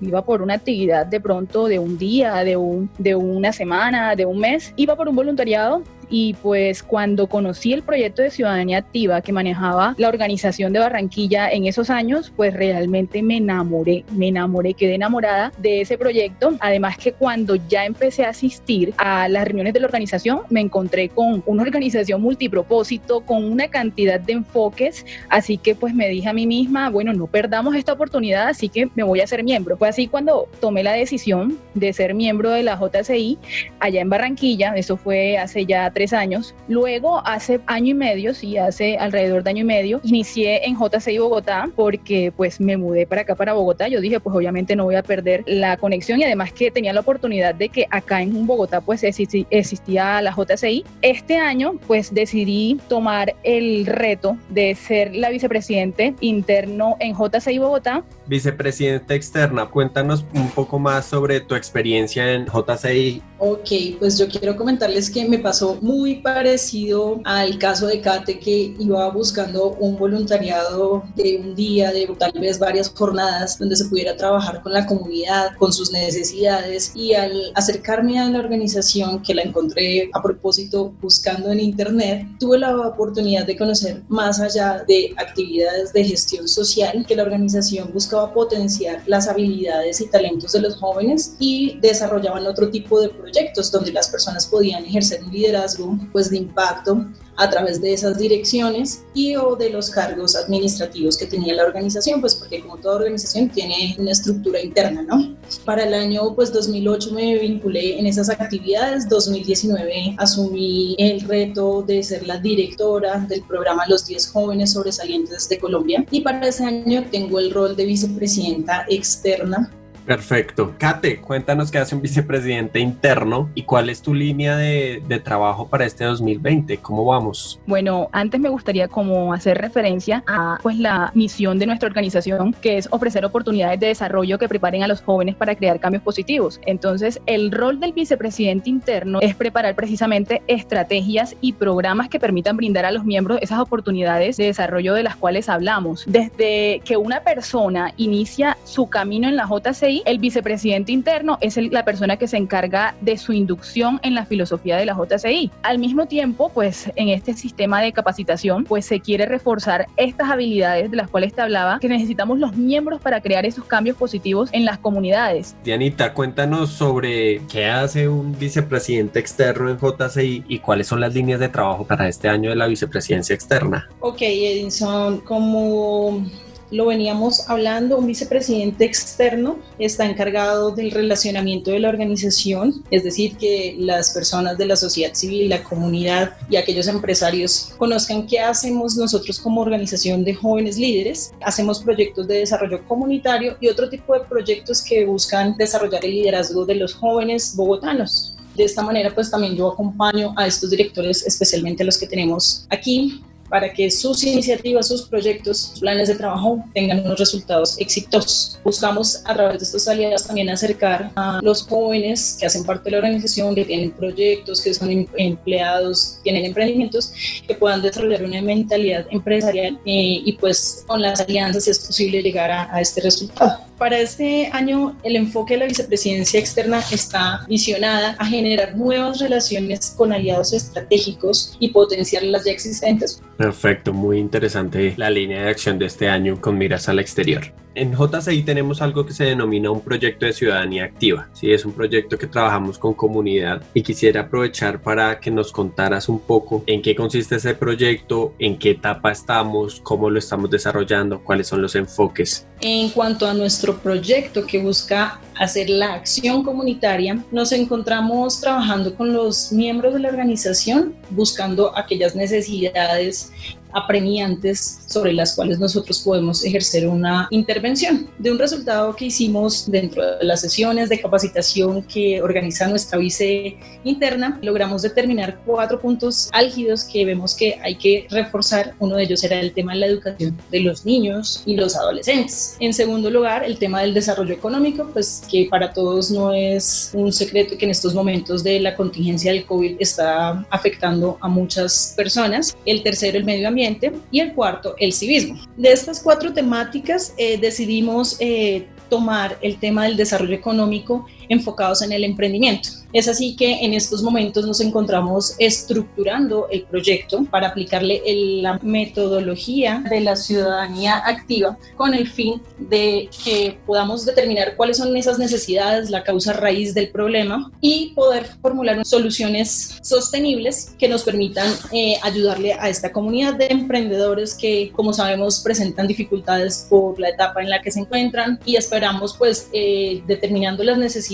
iba 0.01 0.21
por 0.23 0.41
una 0.41 0.55
actividad 0.55 1.05
de 1.05 1.19
pronto 1.19 1.67
de 1.67 1.79
un 1.79 1.97
día, 1.97 2.43
de, 2.43 2.57
un, 2.57 2.89
de 2.97 3.15
una 3.15 3.51
semana, 3.51 4.15
de 4.15 4.25
un 4.25 4.39
mes, 4.39 4.73
iba 4.75 4.95
por 4.95 5.07
un 5.07 5.15
voluntariado 5.15 5.83
y 6.09 6.33
pues 6.35 6.83
cuando 6.83 7.27
conocí 7.27 7.73
el 7.73 7.83
proyecto 7.83 8.21
de 8.21 8.31
ciudadanía 8.31 8.79
activa 8.79 9.21
que 9.21 9.31
manejaba 9.31 9.95
la 9.97 10.09
organización 10.09 10.73
de 10.73 10.79
Barranquilla 10.79 11.49
en 11.49 11.65
esos 11.65 11.89
años, 11.89 12.31
pues 12.35 12.53
realmente 12.53 13.21
me 13.21 13.37
enamoré, 13.37 14.03
me 14.11 14.29
enamoré, 14.29 14.73
quedé 14.73 14.95
enamorada 14.95 15.51
de 15.57 15.81
ese 15.81 15.97
proyecto. 15.97 16.55
Además 16.59 16.97
que 16.97 17.13
cuando 17.13 17.55
ya 17.55 17.85
empecé 17.85 18.25
a 18.25 18.29
asistir 18.29 18.93
a 18.97 19.27
las 19.27 19.45
reuniones 19.45 19.73
de 19.73 19.79
la 19.79 19.87
organización, 19.87 20.41
me 20.49 20.61
encontré 20.61 21.09
con 21.09 21.43
una 21.45 21.63
organización 21.63 22.21
multipropósito, 22.21 23.21
con 23.21 23.43
una 23.43 23.67
cantidad 23.67 24.19
de 24.19 24.33
enfoques, 24.33 25.05
así 25.29 25.57
que 25.57 25.75
pues 25.75 25.93
me 25.93 26.09
dije 26.09 26.29
a 26.29 26.33
mí 26.33 26.47
misma, 26.47 26.89
bueno, 26.89 27.13
no 27.13 27.27
perdamos 27.27 27.75
esta 27.75 27.93
oportunidad, 27.93 28.47
así 28.47 28.69
que 28.69 28.89
me 28.95 29.03
voy 29.03 29.21
a 29.21 29.27
ser 29.27 29.43
miembro. 29.43 29.77
Fue 29.77 29.87
así 29.87 30.07
cuando 30.07 30.47
tomé 30.59 30.83
la 30.83 30.93
decisión 30.93 31.57
de 31.73 31.93
ser 31.93 32.13
miembro 32.13 32.51
de 32.51 32.63
la 32.63 32.77
JCI 32.77 33.37
allá 33.79 34.01
en 34.01 34.09
Barranquilla, 34.09 34.73
eso 34.75 34.97
fue 34.97 35.37
hace 35.37 35.65
ya 35.65 35.89
tres 35.93 36.13
años. 36.13 36.53
Luego, 36.67 37.21
hace 37.25 37.59
año 37.67 37.91
y 37.91 37.93
medio, 37.93 38.33
sí, 38.33 38.57
hace 38.57 38.97
alrededor 38.97 39.43
de 39.43 39.51
año 39.51 39.61
y 39.61 39.65
medio, 39.65 40.01
inicié 40.03 40.67
en 40.67 40.75
JCI 40.75 41.17
Bogotá 41.19 41.69
porque 41.75 42.33
pues 42.35 42.59
me 42.59 42.77
mudé 42.77 43.05
para 43.05 43.21
acá, 43.21 43.35
para 43.35 43.53
Bogotá. 43.53 43.87
Yo 43.87 44.01
dije, 44.01 44.19
pues 44.19 44.35
obviamente 44.35 44.75
no 44.75 44.85
voy 44.85 44.95
a 44.95 45.03
perder 45.03 45.43
la 45.47 45.77
conexión 45.77 46.19
y 46.19 46.23
además 46.23 46.51
que 46.51 46.71
tenía 46.71 46.93
la 46.93 47.01
oportunidad 47.01 47.55
de 47.55 47.69
que 47.69 47.87
acá 47.89 48.21
en 48.21 48.45
Bogotá 48.45 48.81
pues 48.81 49.03
existía 49.03 50.21
la 50.21 50.35
JCI. 50.35 50.83
Este 51.01 51.37
año 51.37 51.79
pues 51.87 52.13
decidí 52.13 52.79
tomar 52.87 53.35
el 53.43 53.85
reto 53.85 54.37
de 54.49 54.75
ser 54.75 55.15
la 55.15 55.29
vicepresidente 55.29 56.15
interno 56.19 56.97
en 56.99 57.13
JCI 57.15 57.59
Bogotá. 57.59 58.03
Vicepresidenta 58.27 59.13
externa, 59.15 59.67
cuéntanos 59.67 60.25
un 60.33 60.49
poco 60.49 60.79
más 60.79 61.05
sobre 61.05 61.41
tu 61.41 61.55
experiencia 61.55 62.33
en 62.33 62.45
JCI. 62.45 63.21
Ok, 63.39 63.69
pues 63.99 64.17
yo 64.17 64.27
quiero 64.29 64.55
comentarles 64.55 65.09
que 65.09 65.27
me 65.27 65.37
pasó 65.37 65.77
muy 65.83 66.15
parecido 66.15 67.19
al 67.25 67.59
caso 67.59 67.87
de 67.87 67.99
Kate 67.99 68.39
que 68.39 68.73
iba 68.79 69.09
buscando 69.09 69.71
un 69.79 69.97
voluntariado 69.97 71.03
de 71.17 71.37
un 71.37 71.55
día, 71.55 71.91
de 71.91 72.07
tal 72.17 72.31
vez 72.39 72.57
varias 72.57 72.89
jornadas 72.89 73.59
donde 73.59 73.75
se 73.75 73.85
pudiera 73.85 74.15
trabajar 74.15 74.61
con 74.61 74.71
la 74.71 74.85
comunidad, 74.85 75.51
con 75.57 75.73
sus 75.73 75.91
necesidades. 75.91 76.93
Y 76.95 77.13
al 77.15 77.51
acercarme 77.55 78.17
a 78.17 78.29
la 78.29 78.39
organización 78.39 79.21
que 79.21 79.35
la 79.35 79.41
encontré 79.41 80.09
a 80.13 80.21
propósito 80.21 80.93
buscando 81.01 81.51
en 81.51 81.59
internet, 81.59 82.27
tuve 82.39 82.59
la 82.59 82.73
oportunidad 82.87 83.45
de 83.45 83.57
conocer 83.57 84.03
más 84.07 84.39
allá 84.39 84.85
de 84.87 85.13
actividades 85.17 85.91
de 85.91 86.05
gestión 86.05 86.47
social 86.47 87.05
que 87.05 87.15
la 87.15 87.23
organización 87.23 87.91
buscaba 87.93 88.33
potenciar 88.33 89.03
las 89.05 89.27
habilidades 89.27 89.99
y 89.99 90.07
talentos 90.07 90.53
de 90.53 90.61
los 90.61 90.77
jóvenes 90.77 91.35
y 91.39 91.77
desarrollaban 91.81 92.47
otro 92.47 92.69
tipo 92.69 93.01
de 93.01 93.09
proyectos 93.09 93.69
donde 93.69 93.91
las 93.91 94.07
personas 94.07 94.47
podían 94.47 94.85
ejercer 94.85 95.21
un 95.21 95.33
liderazgo 95.33 95.72
pues 96.11 96.29
de 96.29 96.37
impacto 96.37 97.05
a 97.35 97.49
través 97.49 97.81
de 97.81 97.93
esas 97.93 98.17
direcciones 98.17 99.03
y 99.13 99.35
o 99.35 99.55
de 99.55 99.69
los 99.69 99.89
cargos 99.89 100.35
administrativos 100.35 101.17
que 101.17 101.25
tenía 101.25 101.53
la 101.55 101.63
organización, 101.63 102.21
pues 102.21 102.35
porque 102.35 102.61
como 102.61 102.77
toda 102.77 102.97
organización 102.97 103.49
tiene 103.49 103.95
una 103.97 104.11
estructura 104.11 104.61
interna, 104.61 105.01
¿no? 105.01 105.35
Para 105.65 105.83
el 105.83 105.93
año 105.93 106.35
pues 106.35 106.53
2008 106.53 107.11
me 107.13 107.39
vinculé 107.39 107.99
en 107.99 108.05
esas 108.05 108.29
actividades, 108.29 109.09
2019 109.09 110.15
asumí 110.17 110.95
el 110.99 111.21
reto 111.21 111.81
de 111.81 112.03
ser 112.03 112.27
la 112.27 112.37
directora 112.37 113.19
del 113.27 113.41
programa 113.43 113.83
Los 113.87 114.05
10 114.05 114.27
jóvenes 114.27 114.73
sobresalientes 114.73 115.49
de 115.49 115.57
Colombia 115.57 116.05
y 116.11 116.21
para 116.21 116.47
ese 116.47 116.65
año 116.65 117.03
tengo 117.11 117.39
el 117.39 117.51
rol 117.51 117.75
de 117.75 117.85
vicepresidenta 117.85 118.85
externa 118.89 119.71
Perfecto. 120.05 120.73
Kate, 120.77 121.19
cuéntanos 121.19 121.71
qué 121.71 121.77
hace 121.77 121.95
un 121.95 122.01
vicepresidente 122.01 122.79
interno 122.79 123.49
y 123.55 123.63
cuál 123.63 123.89
es 123.89 124.01
tu 124.01 124.13
línea 124.13 124.57
de, 124.57 125.01
trabajo 125.23 125.67
para 125.67 125.85
este 125.85 126.03
2020. 126.03 126.77
¿Cómo 126.77 127.05
vamos? 127.05 127.59
Bueno, 127.67 128.09
antes 128.11 128.39
me 128.39 128.49
gustaría 128.49 128.87
como 128.87 129.33
hacer 129.33 129.59
referencia 129.59 130.23
a 130.27 130.57
pues 130.61 130.77
la 130.77 131.11
misión 131.13 131.59
de 131.59 131.67
nuestra 131.67 131.87
organización, 131.87 132.53
que 132.61 132.77
es 132.77 132.87
ofrecer 132.91 133.23
oportunidades 133.23 133.79
de 133.79 133.87
desarrollo 133.87 134.37
que 134.37 134.49
preparen 134.49 134.83
a 134.83 134.87
los 134.87 135.01
jóvenes 135.01 135.35
para 135.35 135.55
crear 135.55 135.79
cambios 135.79 136.03
positivos. 136.03 136.59
Entonces, 136.65 137.21
el 137.25 137.51
rol 137.51 137.79
del 137.79 137.93
vicepresidente 137.93 138.69
interno 138.69 139.19
es 139.21 139.35
preparar 139.35 139.75
precisamente 139.75 140.41
estrategias 140.47 141.35
y 141.41 141.53
programas 141.53 142.09
que 142.09 142.19
permitan 142.19 142.57
brindar 142.57 142.85
a 142.85 142.91
los 142.91 143.05
miembros 143.05 143.39
esas 143.41 143.59
oportunidades 143.59 144.37
de 144.37 144.45
desarrollo 144.45 144.93
de 144.93 145.03
las 145.03 145.15
cuales 145.15 145.47
hablamos. 145.47 146.03
Desde 146.07 146.81
que 146.83 146.97
una 146.97 147.21
persona 147.21 147.93
inicia 147.97 148.57
su 148.65 148.89
camino 148.89 149.27
en 149.27 149.35
la 149.35 149.47
JCI, 149.47 149.92
el 150.05 150.17
vicepresidente 150.17 150.91
interno 150.91 151.37
es 151.41 151.57
la 151.57 151.85
persona 151.85 152.17
que 152.17 152.27
se 152.27 152.37
encarga 152.37 152.95
de 153.01 153.17
su 153.17 153.33
inducción 153.33 153.99
en 154.03 154.15
la 154.15 154.25
filosofía 154.25 154.77
de 154.77 154.85
la 154.85 154.95
JCI. 154.95 155.51
Al 155.61 155.77
mismo 155.77 156.05
tiempo, 156.07 156.49
pues 156.53 156.91
en 156.95 157.09
este 157.09 157.33
sistema 157.33 157.81
de 157.81 157.91
capacitación, 157.91 158.63
pues 158.63 158.85
se 158.85 158.99
quiere 158.99 159.25
reforzar 159.25 159.87
estas 159.97 160.31
habilidades 160.31 160.89
de 160.91 160.97
las 160.97 161.09
cuales 161.09 161.33
te 161.33 161.41
hablaba, 161.41 161.79
que 161.79 161.89
necesitamos 161.89 162.39
los 162.39 162.55
miembros 162.55 163.01
para 163.01 163.21
crear 163.21 163.45
esos 163.45 163.65
cambios 163.65 163.97
positivos 163.97 164.49
en 164.51 164.65
las 164.65 164.77
comunidades. 164.77 165.55
Dianita, 165.63 166.13
cuéntanos 166.13 166.69
sobre 166.69 167.41
qué 167.51 167.67
hace 167.67 168.07
un 168.07 168.37
vicepresidente 168.37 169.19
externo 169.19 169.69
en 169.69 169.77
JCI 169.77 170.45
y 170.47 170.59
cuáles 170.59 170.87
son 170.87 171.01
las 171.01 171.13
líneas 171.13 171.39
de 171.39 171.49
trabajo 171.49 171.85
para 171.85 172.07
este 172.07 172.29
año 172.29 172.49
de 172.49 172.55
la 172.55 172.67
vicepresidencia 172.67 173.33
externa. 173.33 173.89
Ok, 173.99 174.21
Edinson, 174.21 175.19
como 175.21 176.25
lo 176.73 176.87
veníamos 176.87 177.47
hablando, 177.49 177.99
un 177.99 178.07
vicepresidente 178.07 178.83
externo 178.83 179.59
está 179.77 180.05
encargado 180.05 180.71
del 180.71 180.89
relacionamiento 180.89 181.69
de 181.69 181.79
la 181.79 181.89
organización, 181.89 182.83
es 182.89 183.03
decir, 183.03 183.37
que 183.37 183.75
las 183.77 184.11
personas 184.11 184.57
de 184.57 184.65
la 184.65 184.75
sociedad 184.75 185.13
civil, 185.13 185.49
la 185.49 185.63
comunidad 185.63 186.35
y 186.49 186.55
aquellos 186.55 186.87
empresarios 186.87 187.73
conozcan 187.77 188.25
qué 188.25 188.39
hacemos 188.39 188.97
nosotros 188.97 189.39
como 189.39 189.61
organización 189.61 190.23
de 190.23 190.33
jóvenes 190.33 190.77
líderes. 190.77 191.31
Hacemos 191.41 191.83
proyectos 191.83 192.27
de 192.27 192.39
desarrollo 192.39 192.83
comunitario 192.87 193.55
y 193.61 193.67
otro 193.67 193.87
tipo 193.87 194.15
de 194.15 194.21
proyectos 194.21 194.81
que 194.81 195.05
buscan 195.05 195.55
desarrollar 195.57 196.03
el 196.03 196.11
liderazgo 196.11 196.65
de 196.65 196.75
los 196.75 196.95
jóvenes 196.95 197.55
bogotanos. 197.55 198.35
De 198.55 198.63
esta 198.63 198.81
manera, 198.81 199.13
pues 199.13 199.29
también 199.29 199.55
yo 199.55 199.71
acompaño 199.71 200.33
a 200.35 200.47
estos 200.47 200.71
directores, 200.71 201.25
especialmente 201.25 201.83
los 201.83 201.97
que 201.99 202.07
tenemos 202.07 202.65
aquí, 202.69 203.23
para 203.53 203.71
que 203.71 203.91
sus 203.91 204.23
iniciativas, 204.23 204.87
sus 204.87 205.03
proyectos, 205.03 205.59
sus 205.59 205.79
planes 205.79 206.07
de 206.07 206.15
trabajo 206.15 206.65
tengan 206.73 207.01
unos 207.01 207.19
resultados 207.19 207.79
exitosos. 207.79 208.59
Buscamos 208.63 209.21
a 209.25 209.35
través 209.35 209.59
de 209.59 209.65
estos 209.65 209.87
aliados 209.87 210.25
también 210.25 210.49
acercar 210.49 211.11
a 211.15 211.39
los 211.39 211.61
jóvenes 211.67 212.35
que 212.39 212.47
hacen 212.47 212.63
parte 212.63 212.85
de 212.85 212.91
la 212.93 212.97
organización, 212.97 213.53
que 213.53 213.63
tienen 213.63 213.91
proyectos, 213.91 214.59
que 214.59 214.73
son 214.73 214.89
em, 214.89 215.05
empleados, 215.17 216.17
tienen 216.23 216.45
emprendimientos, 216.45 217.13
que 217.47 217.53
puedan 217.53 217.83
desarrollar 217.83 218.23
una 218.23 218.41
mentalidad 218.41 219.05
empresarial 219.11 219.79
eh, 219.85 220.23
y 220.25 220.33
pues 220.39 220.83
con 220.87 221.03
las 221.03 221.19
alianzas 221.21 221.67
es 221.67 221.77
posible 221.77 222.23
llegar 222.23 222.49
a, 222.49 222.75
a 222.75 222.81
este 222.81 223.01
resultado. 223.01 223.59
Para 223.77 223.99
este 223.99 224.49
año, 224.53 224.97
el 225.03 225.15
enfoque 225.15 225.55
de 225.55 225.59
la 225.59 225.65
vicepresidencia 225.65 226.39
externa 226.39 226.81
está 226.89 227.45
visionada 227.47 228.15
a 228.17 228.25
generar 228.25 228.77
nuevas 228.77 229.19
relaciones 229.19 229.93
con 229.97 230.13
aliados 230.13 230.53
estratégicos 230.53 231.57
y 231.59 231.69
potenciar 231.69 232.23
las 232.23 232.45
ya 232.45 232.51
existentes. 232.51 233.21
Perfecto, 233.43 233.91
muy 233.91 234.19
interesante 234.19 234.93
la 234.95 235.09
línea 235.09 235.43
de 235.43 235.49
acción 235.49 235.77
de 235.77 235.87
este 235.87 236.07
año 236.07 236.39
con 236.39 236.57
miras 236.57 236.87
al 236.87 236.99
exterior. 236.99 237.43
En 237.75 237.91
JCI 237.91 238.43
tenemos 238.43 238.81
algo 238.81 239.05
que 239.05 239.11
se 239.11 239.25
denomina 239.25 239.69
un 239.69 239.81
proyecto 239.81 240.25
de 240.25 240.31
ciudadanía 240.31 240.85
activa. 240.85 241.27
Sí, 241.33 241.51
es 241.51 241.65
un 241.65 241.73
proyecto 241.73 242.17
que 242.17 242.27
trabajamos 242.27 242.79
con 242.79 242.93
comunidad 242.93 243.61
y 243.73 243.81
quisiera 243.81 244.21
aprovechar 244.21 244.81
para 244.81 245.19
que 245.19 245.29
nos 245.29 245.51
contaras 245.51 246.07
un 246.07 246.21
poco 246.21 246.63
en 246.67 246.81
qué 246.81 246.95
consiste 246.95 247.35
ese 247.35 247.53
proyecto, 247.53 248.33
en 248.39 248.57
qué 248.57 248.69
etapa 248.71 249.11
estamos, 249.11 249.81
cómo 249.81 250.09
lo 250.09 250.19
estamos 250.19 250.49
desarrollando, 250.49 251.21
cuáles 251.21 251.47
son 251.47 251.61
los 251.61 251.75
enfoques. 251.75 252.47
En 252.65 252.91
cuanto 252.91 253.27
a 253.27 253.33
nuestro 253.33 253.77
proyecto 253.77 254.47
que 254.47 254.57
busca 254.57 255.19
hacer 255.37 255.69
la 255.69 255.95
acción 255.95 256.45
comunitaria, 256.45 257.21
nos 257.29 257.51
encontramos 257.51 258.39
trabajando 258.39 258.95
con 258.95 259.11
los 259.11 259.51
miembros 259.51 259.93
de 259.93 259.99
la 259.99 260.07
organización 260.07 260.95
buscando 261.09 261.77
aquellas 261.77 262.15
necesidades 262.15 263.33
apremiantes 263.73 264.81
sobre 264.87 265.13
las 265.13 265.33
cuales 265.33 265.59
nosotros 265.59 265.99
podemos 265.99 266.45
ejercer 266.45 266.87
una 266.87 267.27
intervención. 267.31 268.07
De 268.19 268.31
un 268.31 268.39
resultado 268.39 268.95
que 268.95 269.05
hicimos 269.05 269.69
dentro 269.69 270.17
de 270.17 270.23
las 270.23 270.41
sesiones 270.41 270.89
de 270.89 271.01
capacitación 271.01 271.83
que 271.83 272.21
organiza 272.21 272.67
nuestra 272.67 272.97
vice 272.99 273.57
interna, 273.83 274.39
logramos 274.41 274.81
determinar 274.83 275.39
cuatro 275.45 275.79
puntos 275.81 276.29
álgidos 276.31 276.83
que 276.83 277.05
vemos 277.05 277.35
que 277.35 277.59
hay 277.61 277.75
que 277.75 278.07
reforzar. 278.09 278.75
Uno 278.79 278.95
de 278.95 279.03
ellos 279.03 279.23
era 279.23 279.39
el 279.39 279.53
tema 279.53 279.73
de 279.73 279.79
la 279.79 279.87
educación 279.87 280.37
de 280.51 280.59
los 280.59 280.85
niños 280.85 281.41
y 281.45 281.55
los 281.55 281.75
adolescentes. 281.75 282.52
En 282.59 282.73
segundo 282.73 283.09
lugar, 283.09 283.43
el 283.43 283.57
tema 283.57 283.81
del 283.81 283.93
desarrollo 283.93 284.33
económico, 284.33 284.89
pues 284.93 285.23
que 285.29 285.47
para 285.49 285.73
todos 285.73 286.11
no 286.11 286.33
es 286.33 286.91
un 286.93 287.11
secreto 287.11 287.57
que 287.57 287.65
en 287.65 287.71
estos 287.71 287.93
momentos 287.93 288.43
de 288.43 288.59
la 288.59 288.75
contingencia 288.75 289.31
del 289.31 289.45
COVID 289.45 289.75
está 289.79 290.45
afectando 290.49 291.17
a 291.21 291.27
muchas 291.27 291.93
personas. 291.97 292.55
El 292.65 292.83
tercero, 292.83 293.17
el 293.17 293.25
medio 293.25 293.47
ambiente 293.47 293.91
y 294.11 294.19
el 294.19 294.33
cuarto, 294.33 294.75
el 294.79 294.93
civismo. 294.93 295.35
De 295.57 295.71
estas 295.71 296.01
cuatro 296.01 296.33
temáticas 296.33 297.13
eh, 297.17 297.37
decidimos 297.37 298.17
eh, 298.19 298.67
tomar 298.89 299.37
el 299.41 299.57
tema 299.57 299.85
del 299.85 299.97
desarrollo 299.97 300.35
económico 300.35 301.07
enfocados 301.29 301.81
en 301.81 301.91
el 301.91 302.03
emprendimiento. 302.03 302.69
Es 302.93 303.07
así 303.07 303.35
que 303.35 303.65
en 303.65 303.73
estos 303.73 304.03
momentos 304.03 304.45
nos 304.45 304.61
encontramos 304.61 305.35
estructurando 305.39 306.47
el 306.51 306.63
proyecto 306.63 307.25
para 307.25 307.47
aplicarle 307.47 308.01
la 308.41 308.59
metodología 308.61 309.83
de 309.89 309.99
la 310.01 310.15
ciudadanía 310.15 311.01
activa 311.03 311.57
con 311.75 311.95
el 311.95 312.07
fin 312.07 312.39
de 312.59 313.09
que 313.25 313.57
podamos 313.65 314.05
determinar 314.05 314.55
cuáles 314.55 314.77
son 314.77 314.95
esas 314.95 315.17
necesidades, 315.17 315.89
la 315.89 316.03
causa 316.03 316.33
raíz 316.33 316.75
del 316.75 316.89
problema 316.89 317.51
y 317.61 317.93
poder 317.95 318.27
formular 318.41 318.85
soluciones 318.85 319.79
sostenibles 319.81 320.75
que 320.77 320.87
nos 320.87 321.03
permitan 321.03 321.51
eh, 321.71 321.95
ayudarle 322.03 322.53
a 322.53 322.69
esta 322.69 322.91
comunidad 322.91 323.33
de 323.33 323.47
emprendedores 323.47 324.35
que, 324.35 324.71
como 324.75 324.93
sabemos, 324.93 325.39
presentan 325.39 325.87
dificultades 325.87 326.67
por 326.69 326.99
la 326.99 327.09
etapa 327.09 327.41
en 327.41 327.49
la 327.49 327.61
que 327.61 327.71
se 327.71 327.79
encuentran 327.79 328.39
y 328.45 328.55
esperamos, 328.55 329.15
pues, 329.17 329.49
eh, 329.51 330.03
determinando 330.05 330.63
las 330.63 330.77
necesidades 330.77 331.12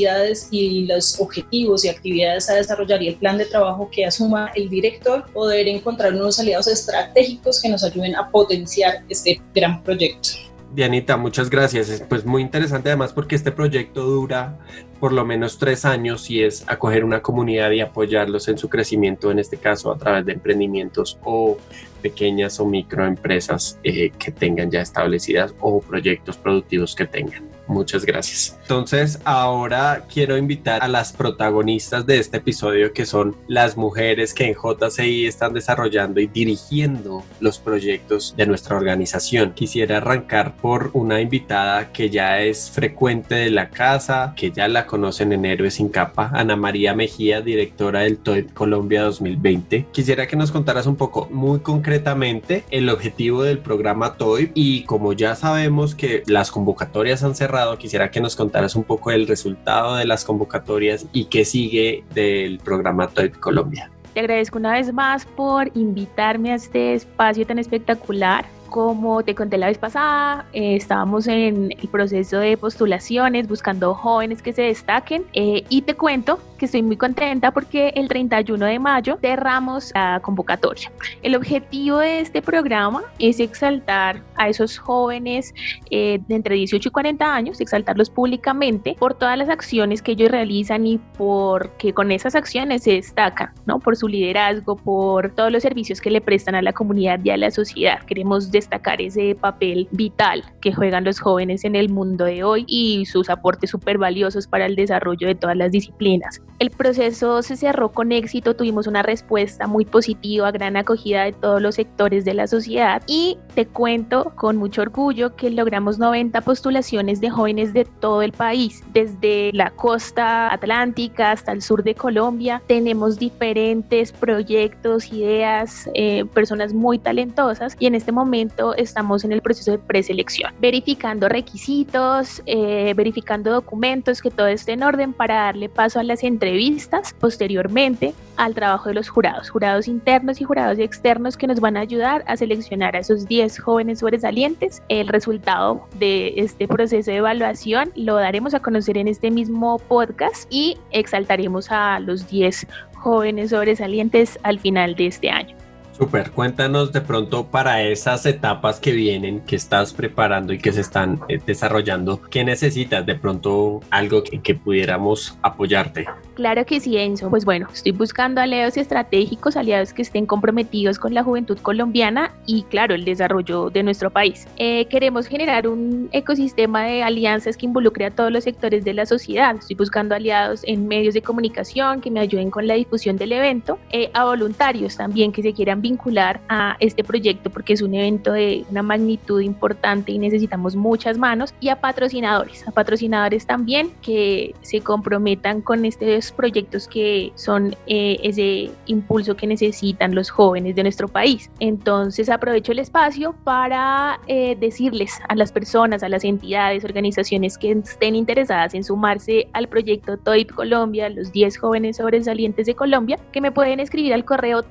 y 0.51 0.85
los 0.85 1.19
objetivos 1.19 1.85
y 1.85 1.89
actividades 1.89 2.49
a 2.49 2.55
desarrollar 2.55 3.01
y 3.01 3.09
el 3.09 3.15
plan 3.15 3.37
de 3.37 3.45
trabajo 3.45 3.89
que 3.91 4.05
asuma 4.05 4.51
el 4.55 4.69
director, 4.69 5.25
poder 5.31 5.67
encontrar 5.67 6.13
unos 6.13 6.39
aliados 6.39 6.67
estratégicos 6.67 7.61
que 7.61 7.69
nos 7.69 7.83
ayuden 7.83 8.15
a 8.15 8.29
potenciar 8.29 9.03
este 9.09 9.41
gran 9.53 9.83
proyecto. 9.83 10.29
Dianita, 10.73 11.17
muchas 11.17 11.49
gracias. 11.49 12.03
Pues 12.07 12.25
muy 12.25 12.43
interesante 12.43 12.89
además 12.89 13.11
porque 13.11 13.35
este 13.35 13.51
proyecto 13.51 14.03
dura 14.03 14.59
por 14.99 15.13
lo 15.13 15.25
menos 15.25 15.57
tres 15.57 15.83
años 15.83 16.29
y 16.29 16.43
es 16.43 16.63
acoger 16.67 17.03
una 17.03 17.21
comunidad 17.21 17.71
y 17.71 17.81
apoyarlos 17.81 18.47
en 18.49 18.57
su 18.57 18.69
crecimiento, 18.69 19.31
en 19.31 19.39
este 19.39 19.57
caso 19.57 19.91
a 19.91 19.97
través 19.97 20.25
de 20.25 20.33
emprendimientos 20.33 21.17
o 21.23 21.57
pequeñas 22.03 22.59
o 22.59 22.65
microempresas 22.65 23.79
eh, 23.83 24.11
que 24.19 24.31
tengan 24.31 24.69
ya 24.69 24.81
establecidas 24.81 25.55
o 25.59 25.81
proyectos 25.81 26.37
productivos 26.37 26.95
que 26.95 27.07
tengan. 27.07 27.48
Muchas 27.69 28.03
gracias. 28.03 28.57
Entonces, 28.63 29.19
ahora 29.25 30.05
quiero 30.11 30.37
invitar 30.37 30.83
a 30.83 30.87
las 30.87 31.13
protagonistas 31.13 32.05
de 32.07 32.17
este 32.17 32.37
episodio, 32.37 32.93
que 32.93 33.05
son 33.05 33.35
las 33.47 33.77
mujeres 33.77 34.33
que 34.33 34.45
en 34.45 34.55
JCI 34.55 35.27
están 35.27 35.53
desarrollando 35.53 36.19
y 36.19 36.25
dirigiendo 36.25 37.23
los 37.39 37.59
proyectos 37.59 38.33
de 38.35 38.47
nuestra 38.47 38.75
organización. 38.75 39.53
Quisiera 39.53 39.97
arrancar 39.97 40.57
por 40.57 40.89
una 40.93 41.21
invitada 41.21 41.91
que 41.91 42.09
ya 42.09 42.41
es 42.41 42.71
frecuente 42.71 43.35
de 43.35 43.51
la 43.51 43.69
casa, 43.69 44.33
que 44.35 44.49
ya 44.49 44.67
la 44.67 44.87
conocen 44.87 45.31
en 45.31 45.45
Héroes 45.45 45.75
sin 45.75 45.89
Capa, 45.89 46.31
Ana 46.33 46.55
María 46.55 46.95
Mejía, 46.95 47.41
directora 47.41 48.01
del 48.01 48.17
TOED 48.17 48.47
Colombia 48.55 49.03
2020. 49.03 49.85
Quisiera 49.91 50.25
que 50.27 50.35
nos 50.35 50.51
contaras 50.51 50.87
un 50.87 50.95
poco, 50.95 51.27
muy 51.29 51.59
concretamente, 51.59 52.63
el 52.71 52.89
objetivo 52.89 53.43
del 53.43 53.59
programa 53.59 54.15
TOED 54.15 54.49
y 54.55 54.85
como 54.85 55.13
ya 55.13 55.35
sabemos 55.35 55.93
que 55.93 56.23
las 56.25 56.49
convocatorias 56.49 57.23
han 57.23 57.35
cerrado, 57.35 57.58
quisiera 57.77 58.11
que 58.11 58.21
nos 58.21 58.35
contaras 58.35 58.75
un 58.75 58.83
poco 58.83 59.11
del 59.11 59.27
resultado 59.27 59.95
de 59.95 60.05
las 60.05 60.25
convocatorias 60.25 61.05
y 61.11 61.25
qué 61.25 61.45
sigue 61.45 62.03
del 62.13 62.59
programa 62.59 63.07
TOED 63.07 63.33
Colombia. 63.33 63.91
Te 64.13 64.21
agradezco 64.21 64.57
una 64.57 64.73
vez 64.73 64.91
más 64.91 65.25
por 65.25 65.69
invitarme 65.75 66.51
a 66.51 66.55
este 66.55 66.93
espacio 66.93 67.45
tan 67.45 67.59
espectacular 67.59 68.45
Como 68.69 69.23
te 69.23 69.33
conté 69.33 69.57
la 69.57 69.67
vez 69.67 69.77
pasada, 69.77 70.45
eh, 70.53 70.75
estábamos 70.75 71.27
en 71.27 71.71
el 71.71 71.87
proceso 71.89 72.37
de 72.37 72.55
postulaciones, 72.55 73.47
buscando 73.47 73.95
jóvenes 73.95 74.43
que 74.43 74.53
se 74.53 74.61
destaquen 74.61 75.25
eh, 75.33 75.63
y 75.69 75.81
te 75.81 75.95
cuento 75.95 76.39
que 76.59 76.65
estoy 76.65 76.83
muy 76.83 76.97
contenta 76.97 77.51
porque 77.51 77.91
el 77.95 78.07
31 78.07 78.63
de 78.65 78.77
mayo 78.77 79.17
cerramos 79.21 79.91
la 79.95 80.19
convocatoria. 80.19 80.91
El 81.23 81.35
objetivo 81.35 81.99
de 81.99 82.19
este 82.19 82.41
programa 82.41 83.01
es 83.17 83.39
exaltar 83.39 84.21
a 84.35 84.49
esos 84.49 84.77
jóvenes 84.77 85.53
eh, 85.89 86.19
de 86.27 86.35
entre 86.35 86.55
18 86.55 86.89
y 86.89 86.91
40 86.91 87.33
años, 87.33 87.61
exaltarlos 87.61 88.09
públicamente 88.09 88.95
por 88.99 89.15
todas 89.15 89.37
las 89.37 89.49
acciones 89.49 90.01
que 90.01 90.11
ellos 90.11 90.29
realizan 90.29 90.85
y 90.85 90.99
porque 91.17 91.93
con 91.93 92.11
esas 92.11 92.35
acciones 92.35 92.83
se 92.83 92.91
destacan, 92.91 93.51
¿no? 93.65 93.79
Por 93.79 93.95
su 93.95 94.07
liderazgo, 94.07 94.75
por 94.75 95.33
todos 95.33 95.51
los 95.51 95.63
servicios 95.63 96.01
que 96.01 96.11
le 96.11 96.21
prestan 96.21 96.55
a 96.55 96.61
la 96.61 96.73
comunidad 96.73 97.19
y 97.23 97.29
a 97.29 97.37
la 97.37 97.51
sociedad. 97.51 98.03
Queremos 98.03 98.51
destacar 98.51 99.01
ese 99.01 99.35
papel 99.35 99.87
vital 99.91 100.43
que 100.61 100.73
juegan 100.73 101.05
los 101.05 101.19
jóvenes 101.19 101.63
en 101.63 101.75
el 101.75 101.89
mundo 101.89 102.25
de 102.25 102.43
hoy 102.43 102.65
y 102.67 103.05
sus 103.05 103.29
aportes 103.29 103.69
súper 103.69 103.97
valiosos 103.97 104.47
para 104.47 104.65
el 104.65 104.75
desarrollo 104.75 105.27
de 105.27 105.35
todas 105.35 105.55
las 105.55 105.71
disciplinas. 105.71 106.41
El 106.59 106.71
proceso 106.71 107.41
se 107.41 107.55
cerró 107.55 107.93
con 107.93 108.11
éxito, 108.11 108.53
tuvimos 108.53 108.85
una 108.85 109.01
respuesta 109.01 109.65
muy 109.65 109.85
positiva, 109.85 110.51
gran 110.51 110.75
acogida 110.75 111.23
de 111.23 111.31
todos 111.31 111.61
los 111.61 111.75
sectores 111.75 112.25
de 112.25 112.33
la 112.33 112.47
sociedad 112.47 113.01
y 113.07 113.37
te 113.59 113.65
cuento 113.65 114.31
con 114.37 114.55
mucho 114.55 114.81
orgullo 114.81 115.35
que 115.35 115.49
logramos 115.49 115.99
90 115.99 116.39
postulaciones 116.39 117.19
de 117.19 117.29
jóvenes 117.29 117.73
de 117.73 117.83
todo 117.83 118.21
el 118.21 118.31
país, 118.31 118.85
desde 118.93 119.51
la 119.51 119.71
costa 119.71 120.53
atlántica 120.53 121.31
hasta 121.31 121.51
el 121.51 121.61
sur 121.61 121.83
de 121.83 121.93
Colombia. 121.93 122.61
Tenemos 122.67 123.19
diferentes 123.19 124.13
proyectos, 124.13 125.11
ideas, 125.11 125.89
eh, 125.93 126.23
personas 126.33 126.71
muy 126.71 126.99
talentosas 126.99 127.75
y 127.79 127.87
en 127.87 127.95
este 127.95 128.13
momento 128.13 128.75
estamos 128.75 129.25
en 129.25 129.33
el 129.33 129.41
proceso 129.41 129.71
de 129.71 129.77
preselección, 129.77 130.53
verificando 130.61 131.27
requisitos, 131.27 132.41
eh, 132.45 132.93
verificando 132.95 133.51
documentos, 133.51 134.21
que 134.21 134.31
todo 134.31 134.47
esté 134.47 134.71
en 134.71 134.83
orden 134.83 135.11
para 135.11 135.35
darle 135.35 135.67
paso 135.67 135.99
a 135.99 136.03
las 136.03 136.23
entrevistas 136.23 137.13
posteriormente 137.19 138.13
al 138.37 138.55
trabajo 138.55 138.87
de 138.87 138.95
los 138.95 139.09
jurados, 139.09 139.49
jurados 139.49 139.89
internos 139.89 140.39
y 140.39 140.45
jurados 140.45 140.79
externos 140.79 141.35
que 141.35 141.45
nos 141.45 141.59
van 141.59 141.75
a 141.75 141.81
ayudar 141.81 142.23
a 142.25 142.37
seleccionar 142.37 142.95
a 142.95 142.99
esos 142.99 143.27
10 143.27 143.48
jóvenes 143.57 143.99
sobresalientes. 143.99 144.83
El 144.89 145.07
resultado 145.07 145.87
de 145.97 146.33
este 146.37 146.67
proceso 146.67 147.09
de 147.09 147.17
evaluación 147.17 147.91
lo 147.95 148.15
daremos 148.15 148.53
a 148.53 148.59
conocer 148.59 148.97
en 148.97 149.07
este 149.07 149.31
mismo 149.31 149.79
podcast 149.79 150.45
y 150.51 150.77
exaltaremos 150.91 151.71
a 151.71 151.99
los 151.99 152.27
10 152.27 152.67
jóvenes 152.95 153.49
sobresalientes 153.49 154.37
al 154.43 154.59
final 154.59 154.95
de 154.95 155.07
este 155.07 155.29
año. 155.29 155.58
Super, 155.99 156.31
cuéntanos 156.31 156.93
de 156.93 157.01
pronto 157.01 157.47
para 157.47 157.83
esas 157.83 158.25
etapas 158.25 158.79
que 158.79 158.93
vienen, 158.93 159.41
que 159.41 159.57
estás 159.57 159.91
preparando 159.91 160.53
y 160.53 160.57
que 160.57 160.71
se 160.71 160.79
están 160.79 161.19
eh, 161.27 161.41
desarrollando, 161.45 162.21
¿qué 162.21 162.45
necesitas? 162.45 163.05
De 163.05 163.15
pronto 163.15 163.81
algo 163.89 164.23
que, 164.23 164.39
que, 164.39 164.55
pudiéramos 164.55 165.37
apoyarte. 165.41 166.05
Claro 166.35 166.65
que 166.65 166.79
sí, 166.79 166.95
Enzo. 166.95 167.29
Pues 167.29 167.43
bueno, 167.43 167.67
estoy 167.73 167.91
buscando 167.91 168.39
aliados 168.39 168.77
estratégicos, 168.77 169.57
aliados 169.57 169.91
que 169.91 170.01
estén 170.01 170.25
comprometidos 170.25 170.97
con 170.97 171.13
la 171.13 171.21
juventud 171.21 171.57
colombiana 171.57 172.31
y 172.45 172.63
claro, 172.63 172.95
el 172.95 173.03
desarrollo 173.03 173.69
de 173.69 173.83
nuestro 173.83 174.09
país. 174.09 174.47
Eh, 174.55 174.85
queremos 174.85 175.27
generar 175.27 175.67
un 175.67 176.07
ecosistema 176.13 176.85
de 176.85 177.03
alianzas 177.03 177.57
que 177.57 177.65
involucre 177.65 178.05
a 178.05 178.11
todos 178.11 178.31
los 178.31 178.45
sectores 178.45 178.85
de 178.85 178.93
la 178.93 179.05
sociedad. 179.05 179.57
Estoy 179.57 179.75
buscando 179.75 180.15
aliados 180.15 180.61
en 180.63 180.87
medios 180.87 181.13
de 181.13 181.21
comunicación 181.21 181.99
que 181.99 182.09
me 182.09 182.21
ayuden 182.21 182.51
con 182.51 182.67
la 182.67 182.75
difusión 182.75 183.17
del 183.17 183.33
evento, 183.33 183.77
eh, 183.91 184.09
a 184.13 184.23
voluntarios 184.23 184.95
también 184.95 185.33
que 185.33 185.41
se 185.41 185.51
quieran 185.51 185.81
vincular 185.89 186.39
a 186.49 186.77
este 186.79 187.03
proyecto 187.03 187.49
porque 187.49 187.73
es 187.73 187.81
un 187.81 187.93
evento 187.95 188.33
de 188.33 188.65
una 188.69 188.83
magnitud 188.83 189.41
importante 189.41 190.11
y 190.11 190.19
necesitamos 190.19 190.75
muchas 190.75 191.17
manos 191.17 191.53
y 191.59 191.69
a 191.69 191.75
patrocinadores, 191.81 192.67
a 192.67 192.71
patrocinadores 192.71 193.45
también 193.45 193.91
que 194.01 194.53
se 194.61 194.81
comprometan 194.81 195.61
con 195.61 195.85
este 195.85 196.19
proyectos 196.35 196.87
que 196.87 197.31
son 197.35 197.75
eh, 197.87 198.17
ese 198.23 198.71
impulso 198.87 199.35
que 199.35 199.47
necesitan 199.47 200.13
los 200.13 200.29
jóvenes 200.29 200.75
de 200.75 200.83
nuestro 200.83 201.07
país. 201.07 201.49
Entonces 201.59 202.29
aprovecho 202.29 202.71
el 202.71 202.79
espacio 202.79 203.35
para 203.43 204.19
eh, 204.27 204.55
decirles 204.59 205.19
a 205.27 205.35
las 205.35 205.51
personas, 205.51 206.03
a 206.03 206.09
las 206.09 206.23
entidades, 206.23 206.83
organizaciones 206.83 207.57
que 207.57 207.71
estén 207.71 208.15
interesadas 208.15 208.73
en 208.73 208.83
sumarse 208.83 209.47
al 209.53 209.67
proyecto 209.67 210.17
TOIP 210.17 210.51
Colombia, 210.51 211.09
los 211.09 211.31
10 211.31 211.57
jóvenes 211.57 211.97
sobresalientes 211.97 212.65
de 212.65 212.75
Colombia, 212.75 213.17
que 213.31 213.41
me 213.41 213.51
pueden 213.51 213.79
escribir 213.79 214.13
al 214.13 214.25
correo 214.25 214.63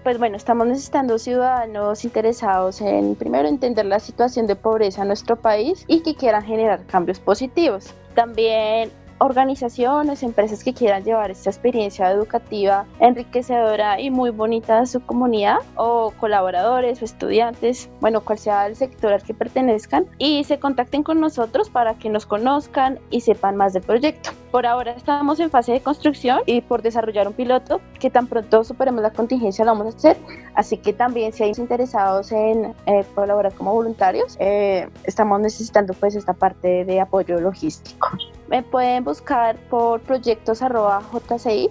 Pues 0.03 0.17
bueno, 0.17 0.35
estamos 0.35 0.65
necesitando 0.65 1.19
ciudadanos 1.19 2.03
interesados 2.03 2.81
en 2.81 3.15
primero 3.15 3.47
entender 3.47 3.85
la 3.85 3.99
situación 3.99 4.47
de 4.47 4.55
pobreza 4.55 5.03
en 5.03 5.09
nuestro 5.09 5.35
país 5.35 5.85
y 5.87 6.01
que 6.01 6.15
quieran 6.15 6.43
generar 6.43 6.85
cambios 6.87 7.19
positivos. 7.19 7.93
También 8.15 8.91
organizaciones, 9.21 10.23
empresas 10.23 10.63
que 10.63 10.73
quieran 10.73 11.03
llevar 11.03 11.29
esta 11.29 11.51
experiencia 11.51 12.09
educativa 12.09 12.85
enriquecedora 12.99 14.01
y 14.01 14.09
muy 14.09 14.31
bonita 14.31 14.79
a 14.79 14.85
su 14.87 14.99
comunidad 14.99 15.59
o 15.75 16.11
colaboradores 16.19 17.01
o 17.01 17.05
estudiantes, 17.05 17.87
bueno, 17.99 18.21
cual 18.21 18.39
sea 18.39 18.65
el 18.65 18.75
sector 18.75 19.13
al 19.13 19.21
que 19.21 19.35
pertenezcan 19.35 20.07
y 20.17 20.43
se 20.43 20.59
contacten 20.59 21.03
con 21.03 21.19
nosotros 21.19 21.69
para 21.69 21.93
que 21.93 22.09
nos 22.09 22.25
conozcan 22.25 22.99
y 23.11 23.21
sepan 23.21 23.57
más 23.57 23.73
del 23.73 23.83
proyecto. 23.83 24.31
Por 24.49 24.65
ahora 24.65 24.91
estamos 24.91 25.39
en 25.39 25.51
fase 25.51 25.71
de 25.71 25.81
construcción 25.81 26.41
y 26.47 26.61
por 26.61 26.81
desarrollar 26.81 27.27
un 27.27 27.33
piloto 27.33 27.79
que 27.99 28.09
tan 28.09 28.25
pronto 28.27 28.63
superemos 28.63 29.03
la 29.03 29.11
contingencia 29.11 29.63
lo 29.63 29.71
vamos 29.71 29.93
a 29.93 29.97
hacer. 29.97 30.17
Así 30.55 30.77
que 30.77 30.93
también 30.93 31.31
si 31.31 31.43
hay 31.43 31.53
interesados 31.57 32.31
en 32.31 32.73
eh, 32.87 33.05
colaborar 33.13 33.53
como 33.53 33.73
voluntarios, 33.73 34.35
eh, 34.39 34.89
estamos 35.03 35.39
necesitando 35.39 35.93
pues 35.93 36.15
esta 36.15 36.33
parte 36.33 36.85
de 36.85 36.99
apoyo 36.99 37.39
logístico. 37.39 38.09
Me 38.51 38.61
pueden 38.61 39.03
buscar 39.05 39.55
por 39.69 40.01
proyectos 40.01 40.59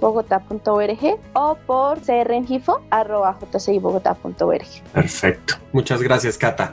bogotá.org 0.00 1.18
o 1.34 1.58
por 1.66 2.00
crengifo.jcibogotá.org. 2.00 4.66
Perfecto. 4.94 5.54
Muchas 5.72 6.02
gracias, 6.02 6.38
Cata. 6.38 6.72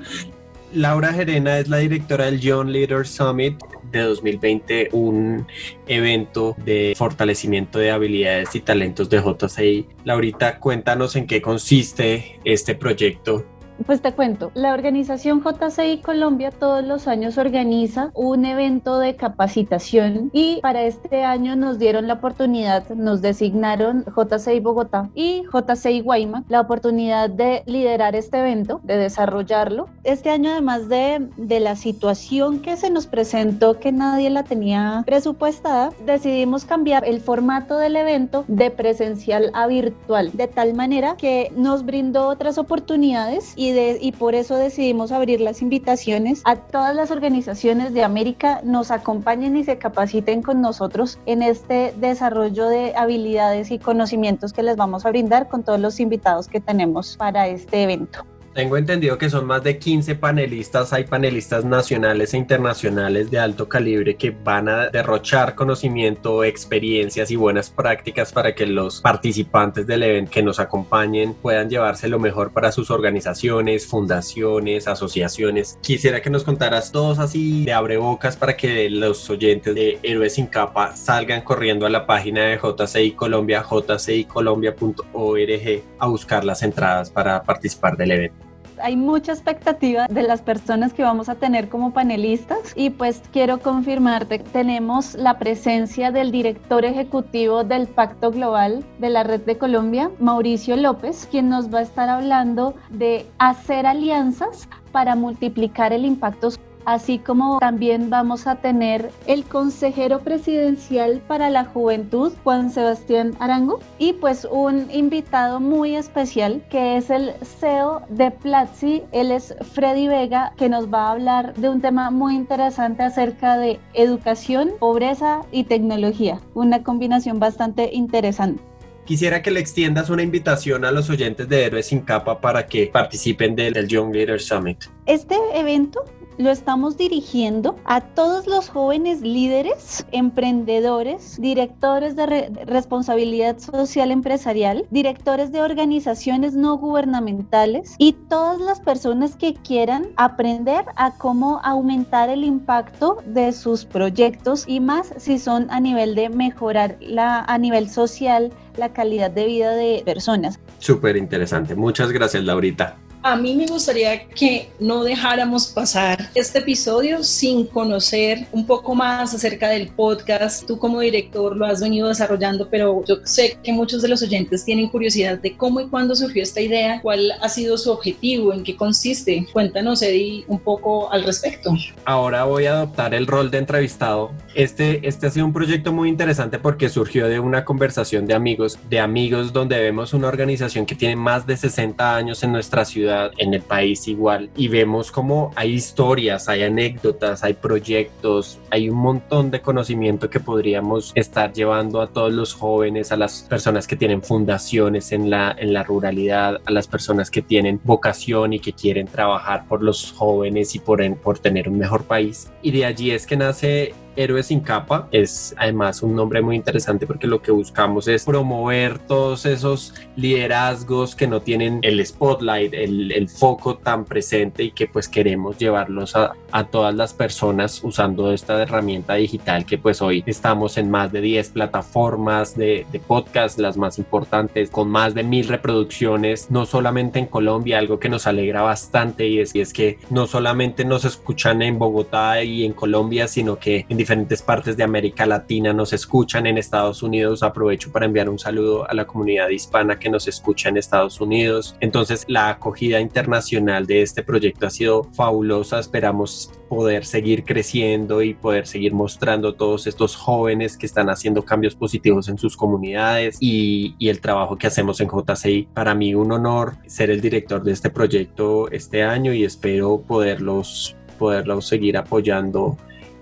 Laura 0.74 1.12
Gerena 1.12 1.60
es 1.60 1.68
la 1.68 1.78
directora 1.78 2.26
del 2.26 2.40
Young 2.40 2.70
Leaders 2.70 3.10
Summit 3.10 3.62
de 3.92 4.00
2020, 4.00 4.90
un 4.94 5.46
evento 5.88 6.56
de 6.64 6.94
fortalecimiento 6.98 7.80
de 7.80 7.92
habilidades 7.92 8.56
y 8.56 8.62
talentos 8.62 9.10
de 9.10 9.22
JCI. 9.22 9.90
Laurita, 10.06 10.60
cuéntanos 10.60 11.18
en 11.18 11.28
qué 11.28 11.42
consiste 11.42 12.40
este 12.46 12.76
proyecto 12.76 13.44
pues 13.86 14.02
te 14.02 14.12
cuento, 14.12 14.52
la 14.54 14.74
organización 14.74 15.42
JCI 15.42 16.00
Colombia 16.00 16.52
todos 16.52 16.84
los 16.84 17.08
años 17.08 17.38
organiza 17.38 18.12
un 18.14 18.46
evento 18.46 19.00
de 19.00 19.16
capacitación 19.16 20.30
y 20.34 20.60
para 20.62 20.84
este 20.84 21.24
año 21.24 21.56
nos 21.56 21.80
dieron 21.80 22.08
la 22.08 22.16
oportunidad, 22.16 22.90
nos 22.90 23.22
designaron 23.22 24.06
JCI 24.06 24.60
Bogotá 24.60 25.10
y 25.14 25.44
JCI 25.54 26.02
Guayma 26.02 26.44
la 26.50 26.62
oportunidad 26.62 27.30
de 27.30 27.64
liderar 27.66 28.16
este 28.16 28.40
evento, 28.40 28.82
de 28.84 28.98
desarrollarlo. 28.98 29.88
Este 30.04 30.30
año 30.30 30.52
además 30.52 30.90
de, 30.90 31.28
de 31.38 31.60
la 31.60 31.76
situación 31.76 32.60
que 32.60 32.78
se 32.78 32.90
nos 32.90 33.08
presentó 33.08 33.80
que 33.80 33.92
nadie 33.92 34.30
la 34.30 34.44
tenía 34.44 35.04
presupuestada, 35.06 35.92
decidimos 36.06 36.66
cambiar 36.66 37.06
el 37.06 37.22
formato 37.22 37.78
del 37.78 37.96
evento 37.96 38.46
de 38.48 38.72
presencial 38.72 39.52
a 39.54 39.68
virtual, 39.68 40.32
de 40.34 40.48
tal 40.48 40.74
manera 40.74 41.16
que 41.18 41.52
nos 41.56 41.86
brindó 41.86 42.28
otras 42.28 42.58
oportunidades 42.58 43.54
y 43.56 43.67
y, 44.02 44.12
por 44.14 44.36
eso 44.36 44.56
decidimos 44.56 45.12
abrir 45.12 45.42
las 45.42 45.62
invitaciones 45.62 46.42
a 46.46 46.56
todas 46.56 46.96
las 46.96 47.12
organizaciones 47.12 47.94
de 47.94 48.04
América 48.04 48.62
nos 48.64 48.92
acompañen 48.92 49.58
y 49.58 49.64
se 49.64 49.78
capaciten 49.78 50.42
con 50.42 50.62
nosotros 50.62 51.20
en 51.26 51.42
este 51.42 51.94
desarrollo 51.98 52.68
de 52.68 52.96
habilidades 52.96 53.72
y 53.72 53.80
conocimientos 53.80 54.54
que 54.54 54.64
les 54.64 54.78
vamos 54.78 55.06
a 55.06 55.10
brindar 55.10 55.48
con 55.48 55.64
todos 55.64 55.80
los 55.80 56.00
invitados 56.00 56.48
que 56.48 56.62
tenemos 56.62 57.18
para 57.18 57.48
este 57.48 57.84
evento. 57.84 58.26
Tengo 58.58 58.76
entendido 58.76 59.18
que 59.20 59.30
son 59.30 59.46
más 59.46 59.64
de 59.64 59.78
15 59.78 60.16
panelistas, 60.16 60.92
hay 60.92 61.04
panelistas 61.04 61.64
nacionales 61.64 62.34
e 62.34 62.38
internacionales 62.38 63.30
de 63.30 63.38
alto 63.38 63.70
calibre 63.70 64.16
que 64.16 64.32
van 64.32 64.68
a 64.68 64.90
derrochar 64.90 65.54
conocimiento, 65.54 66.44
experiencias 66.44 67.30
y 67.30 67.36
buenas 67.36 67.70
prácticas 67.70 68.34
para 68.34 68.56
que 68.56 68.66
los 68.66 69.00
participantes 69.02 69.86
del 69.86 70.02
evento 70.02 70.32
que 70.32 70.42
nos 70.42 70.60
acompañen 70.60 71.36
puedan 71.36 71.70
llevarse 71.70 72.08
lo 72.08 72.18
mejor 72.18 72.52
para 72.52 72.72
sus 72.72 72.90
organizaciones, 72.90 73.86
fundaciones, 73.86 74.88
asociaciones. 74.88 75.78
Quisiera 75.84 76.24
que 76.24 76.32
nos 76.32 76.44
contaras 76.44 76.92
todos 76.92 77.20
así 77.20 77.64
de 77.64 77.74
abrebocas 77.74 78.38
para 78.38 78.58
que 78.58 78.90
los 78.90 79.30
oyentes 79.30 79.76
de 79.76 80.00
Héroes 80.02 80.34
sin 80.34 80.48
Capa 80.48 80.96
salgan 80.96 81.42
corriendo 81.42 81.86
a 81.86 81.92
la 81.92 82.08
página 82.08 82.46
de 82.46 82.58
JCI 82.58 83.12
Colombia, 83.12 83.64
jcicolombia.org 83.64 85.84
a 86.00 86.08
buscar 86.08 86.44
las 86.44 86.64
entradas 86.64 87.12
para 87.12 87.44
participar 87.44 87.96
del 87.96 88.10
evento 88.10 88.47
hay 88.82 88.96
mucha 88.96 89.32
expectativa 89.32 90.08
de 90.08 90.24
las 90.24 90.42
personas 90.42 90.94
que 90.94 91.04
vamos 91.04 91.30
a 91.30 91.36
tener 91.36 91.70
como 91.70 91.94
panelistas 91.94 92.74
y 92.76 92.90
pues 92.90 93.22
quiero 93.32 93.60
confirmarte, 93.60 94.40
tenemos 94.40 95.16
la 95.16 95.38
presencia 95.40 96.12
del 96.12 96.32
director 96.32 96.86
ejecutivo 96.86 97.64
del 97.64 97.88
Pacto 97.88 98.32
Global 98.32 98.86
de 99.00 99.10
la 99.10 99.24
Red 99.24 99.42
de 99.42 99.58
Colombia, 99.58 100.12
Mauricio 100.20 100.76
López, 100.76 101.28
quien 101.30 101.50
nos 101.50 101.74
va 101.74 101.80
a 101.80 101.84
estar 101.84 102.10
hablando 102.10 102.76
de 102.90 103.26
hacer 103.40 103.86
alianzas 103.86 104.68
para 104.92 105.16
multiplicar 105.16 105.94
el 105.94 106.06
impacto 106.06 106.50
así 106.88 107.20
como 107.20 107.60
también 107.60 108.10
vamos 108.10 108.48
a 108.48 108.56
tener 108.56 109.12
el 109.28 109.44
consejero 109.44 110.20
presidencial 110.22 111.22
para 111.28 111.50
la 111.50 111.66
juventud, 111.66 112.32
Juan 112.46 112.72
Sebastián 112.72 113.36
Arango, 113.40 113.80
y 114.00 114.14
pues 114.14 114.48
un 114.50 114.90
invitado 114.90 115.60
muy 115.60 115.98
especial 115.98 116.64
que 116.70 116.96
es 116.96 117.10
el 117.10 117.34
CEO 117.44 118.04
de 118.10 118.32
Platzi, 118.32 119.04
él 119.12 119.32
es 119.32 119.54
Freddy 119.74 120.08
Vega, 120.08 120.54
que 120.58 120.70
nos 120.70 120.92
va 120.92 121.08
a 121.08 121.12
hablar 121.12 121.54
de 121.56 121.70
un 121.70 121.82
tema 121.82 122.10
muy 122.10 122.36
interesante 122.36 123.04
acerca 123.04 123.58
de 123.58 123.82
educación, 123.94 124.72
pobreza 124.80 125.42
y 125.52 125.66
tecnología, 125.66 126.40
una 126.54 126.84
combinación 126.84 127.38
bastante 127.38 127.90
interesante. 127.92 128.64
Quisiera 129.04 129.42
que 129.42 129.52
le 129.52 129.60
extiendas 129.60 130.10
una 130.10 130.22
invitación 130.22 130.84
a 130.84 130.92
los 130.92 131.10
oyentes 131.10 131.48
de 131.48 131.66
Héroes 131.66 131.88
sin 131.88 132.02
Capa 132.02 132.42
para 132.42 132.66
que 132.66 132.88
participen 132.88 133.56
del 133.56 133.88
Young 133.88 134.14
Leader 134.14 134.40
Summit. 134.42 134.84
Este 135.06 135.36
evento 135.54 136.04
lo 136.38 136.52
estamos 136.52 136.98
dirigiendo 136.98 137.76
a 137.86 138.02
todos 138.02 138.48
los 138.48 138.70
jóvenes 138.70 139.22
líderes, 139.22 140.06
emprendedores, 140.12 141.40
directores 141.40 142.16
de 142.16 142.50
responsabilidad 142.66 143.58
social 143.60 144.12
empresarial, 144.12 144.86
directores 144.92 145.52
de 145.52 145.62
organizaciones 145.62 146.54
no 146.54 146.78
gubernamentales 146.78 147.96
y 147.98 148.14
todas 148.14 148.60
las 148.60 148.80
personas 148.80 149.36
que 149.36 149.54
quieran 149.54 150.08
aprender 150.16 150.86
a 150.96 151.18
cómo 151.18 151.60
aumentar 151.64 152.30
el 152.30 152.44
impacto 152.44 153.18
de 153.26 153.52
sus 153.52 153.86
proyectos 153.86 154.66
y 154.68 154.80
más 154.80 155.14
si 155.18 155.40
son 155.40 155.68
a 155.72 155.80
nivel 155.80 156.16
de 156.16 156.30
mejorar 156.30 156.98
la, 157.00 157.42
a 157.42 157.58
nivel 157.58 157.90
social 157.90 158.52
la 158.78 158.94
calidad 158.94 159.32
de 159.32 159.46
vida 159.46 159.72
de 159.72 160.04
personas. 160.06 160.60
Súper 160.80 161.18
interesante. 161.18 161.76
Muchas 161.76 162.12
gracias, 162.12 162.44
Laurita. 162.44 162.98
A 163.30 163.36
mí 163.36 163.58
me 163.58 163.66
gustaría 163.66 164.26
que 164.26 164.70
no 164.80 165.04
dejáramos 165.04 165.68
pasar 165.68 166.30
este 166.34 166.60
episodio 166.60 167.26
sin 167.26 167.68
conocer 167.68 168.48
un 168.54 168.66
poco 168.66 168.96
más 168.96 169.34
acerca 169.34 169.68
del 169.68 169.90
podcast. 169.90 170.66
Tú 170.66 170.80
como 170.80 171.02
director 171.02 171.54
lo 171.58 171.66
has 171.66 171.82
venido 171.82 172.08
desarrollando, 172.08 172.70
pero 172.70 173.04
yo 173.04 173.18
sé 173.26 173.58
que 173.62 173.74
muchos 173.74 174.02
de 174.02 174.08
los 174.08 174.22
oyentes 174.22 174.64
tienen 174.64 174.88
curiosidad 174.88 175.40
de 175.40 175.58
cómo 175.58 175.82
y 175.82 175.90
cuándo 175.90 176.16
surgió 176.16 176.42
esta 176.42 176.62
idea, 176.62 177.02
cuál 177.02 177.34
ha 177.42 177.50
sido 177.50 177.78
su 177.78 177.92
objetivo, 177.92 178.54
en 178.54 178.64
qué 178.64 178.78
consiste. 178.78 179.46
Cuéntanos, 179.52 180.02
Eddie, 180.02 180.46
un 180.48 180.60
poco 180.60 181.12
al 181.12 181.26
respecto. 181.26 181.74
Ahora 182.06 182.46
voy 182.46 182.68
a 182.68 182.78
adoptar 182.78 183.14
el 183.14 183.28
rol 183.28 183.52
de 183.52 183.58
entrevistado. 183.58 184.32
Este, 184.56 185.06
este 185.06 185.28
ha 185.28 185.32
sido 185.32 185.46
un 185.46 185.52
proyecto 185.52 185.92
muy 185.92 186.08
interesante 186.08 186.60
porque 186.60 186.88
surgió 186.88 187.28
de 187.28 187.42
una 187.42 187.66
conversación 187.66 188.26
de 188.26 188.36
amigos, 188.36 188.80
de 188.90 189.02
amigos 189.02 189.52
donde 189.52 189.78
vemos 189.80 190.14
una 190.14 190.30
organización 190.30 190.86
que 190.86 190.96
tiene 190.96 191.18
más 191.18 191.46
de 191.46 191.58
60 191.58 192.16
años 192.16 192.42
en 192.44 192.54
nuestra 192.54 192.86
ciudad 192.86 193.17
en 193.38 193.54
el 193.54 193.62
país 193.62 194.08
igual, 194.08 194.50
y 194.56 194.68
vemos 194.68 195.12
como 195.12 195.52
hay 195.56 195.74
historias, 195.74 196.48
hay 196.50 196.64
anécdotas, 196.64 197.44
hay 197.44 197.54
proyectos, 197.54 198.60
hay 198.70 198.90
un 198.90 198.98
montón 198.98 199.52
de 199.52 199.62
conocimiento 199.62 200.30
que 200.30 200.40
podríamos 200.40 201.12
estar 201.16 201.54
llevando 201.54 202.02
a 202.02 202.08
todos 202.08 202.34
los 202.34 202.54
jóvenes, 202.54 203.12
a 203.12 203.18
las 203.18 203.44
personas 203.44 203.88
que 203.88 203.96
tienen 203.96 204.22
fundaciones 204.22 205.12
en 205.12 205.30
la, 205.30 205.56
en 205.58 205.74
la 205.74 205.84
ruralidad, 205.84 206.62
a 206.66 206.72
las 206.72 206.88
personas 206.88 207.32
que 207.32 207.42
tienen 207.42 207.80
vocación 207.84 208.54
y 208.54 208.60
que 208.60 208.74
quieren 208.74 209.08
trabajar 209.08 209.68
por 209.68 209.82
los 209.82 210.12
jóvenes 210.12 210.76
y 210.76 210.80
por, 210.80 210.98
por 211.18 211.40
tener 211.40 211.70
un 211.70 211.78
mejor 211.78 212.04
país. 212.04 212.52
Y 212.62 212.72
de 212.72 212.86
allí 212.86 213.12
es 213.12 213.26
que 213.26 213.38
nace 213.38 213.94
Héroes 214.18 214.48
sin 214.48 214.60
capa. 214.60 215.08
Es 215.12 215.56
además 215.58 216.04
un 216.04 216.16
nombre 216.16 216.42
muy 216.42 216.56
interesante 216.56 217.08
porque 217.08 217.28
lo 217.28 217.42
que 217.42 217.52
buscamos 217.52 218.08
es 218.08 218.26
promover 218.26 219.00
todos 219.00 219.46
esos 219.46 219.94
liderazgos 220.16 221.16
que 221.16 221.28
no 221.28 221.42
tienen 221.42 221.80
el 221.84 222.06
spotlight, 222.06 222.74
el, 222.74 223.12
el 223.12 223.30
foco 223.30 223.78
tan 223.78 224.06
presente 224.06 224.64
y 224.64 224.72
que 224.72 224.88
pues 224.88 225.08
queremos 225.08 225.58
llevarlos 225.58 226.16
a, 226.16 226.34
a 226.52 226.66
todas 226.66 226.94
las 226.96 227.14
personas 227.14 227.84
usando 227.84 228.34
esta 228.34 228.62
herramienta 228.62 229.16
digital 229.16 229.66
que 229.66 229.78
pues 229.78 230.02
hoy 230.02 230.24
estamos 230.26 230.78
en 230.78 230.90
más 230.90 231.12
de 231.12 231.22
10 231.22 231.50
plataformas 231.50 232.56
de, 232.56 232.86
de 232.92 233.00
podcast, 233.00 233.60
las 233.60 233.78
más 233.78 233.98
importantes, 233.98 234.70
con 234.70 234.90
más 234.90 235.14
de 235.14 235.24
mil 235.24 235.48
reproducciones, 235.48 236.50
no 236.50 236.66
solamente 236.66 237.20
en 237.20 237.28
Colombia, 237.28 237.80
algo 237.80 238.00
que 238.00 238.10
nos 238.10 238.28
alegra 238.28 238.62
bastante 238.62 239.28
y 239.28 239.40
es, 239.40 239.56
y 239.56 239.62
es 239.62 239.74
que 239.74 240.00
no 240.10 240.28
solamente 240.28 240.86
nos 240.86 241.06
escuchan 241.06 241.62
en 241.62 241.78
Bogotá 241.80 242.44
y 242.44 242.66
en 242.66 242.74
Colombia, 242.74 243.28
sino 243.28 243.60
que 243.60 243.86
en 243.90 243.98
diferentes 244.08 244.42
partes 244.42 244.78
de 244.78 244.84
América 244.86 245.26
Latina 245.26 245.74
nos 245.74 245.92
escuchan 245.92 246.48
en 246.48 246.58
Estados 246.58 247.04
Unidos. 247.04 247.44
Aprovecho 247.44 247.92
para 247.92 248.06
enviar 248.06 248.30
un 248.30 248.40
saludo 248.40 248.90
a 248.90 248.94
la 248.94 249.06
comunidad 249.06 249.50
hispana 249.50 250.00
que 250.00 250.10
nos 250.10 250.30
escucha 250.30 250.70
en 250.70 250.78
Estados 250.78 251.20
Unidos. 251.20 251.76
Entonces 251.82 252.24
la 252.30 252.48
acogida 252.48 253.02
internacional 253.02 253.86
de 253.86 254.04
este 254.04 254.24
proyecto 254.24 254.66
ha 254.66 254.70
sido 254.70 255.04
fabulosa. 255.12 255.80
Esperamos 255.80 256.54
poder 256.70 257.04
seguir 257.04 257.44
creciendo 257.44 258.22
y 258.22 258.34
poder 258.34 258.66
seguir 258.66 258.94
mostrando 258.94 259.56
todos 259.56 259.88
estos 259.88 260.16
jóvenes 260.16 260.78
que 260.78 260.86
están 260.86 261.10
haciendo 261.10 261.44
cambios 261.44 261.76
positivos 261.76 262.30
en 262.30 262.38
sus 262.38 262.56
comunidades 262.56 263.36
y, 263.42 263.94
y, 264.00 264.08
el 264.08 264.22
trabajo 264.22 264.58
que 264.58 264.68
hacemos 264.68 265.02
en 265.02 265.10
JCI. 265.10 265.68
Para 265.74 265.94
mí 265.94 266.16
un 266.16 266.32
honor 266.32 266.76
ser 266.86 267.10
el 267.12 267.20
director 267.20 267.62
de 267.62 267.74
este 267.74 267.90
proyecto 267.90 268.72
este 268.72 269.04
año 269.04 269.34
y 269.34 269.44
espero 269.44 270.02
poderlos, 270.08 270.96
poderlos 271.20 271.68
seguir 271.68 271.98
apoyando 271.98 272.78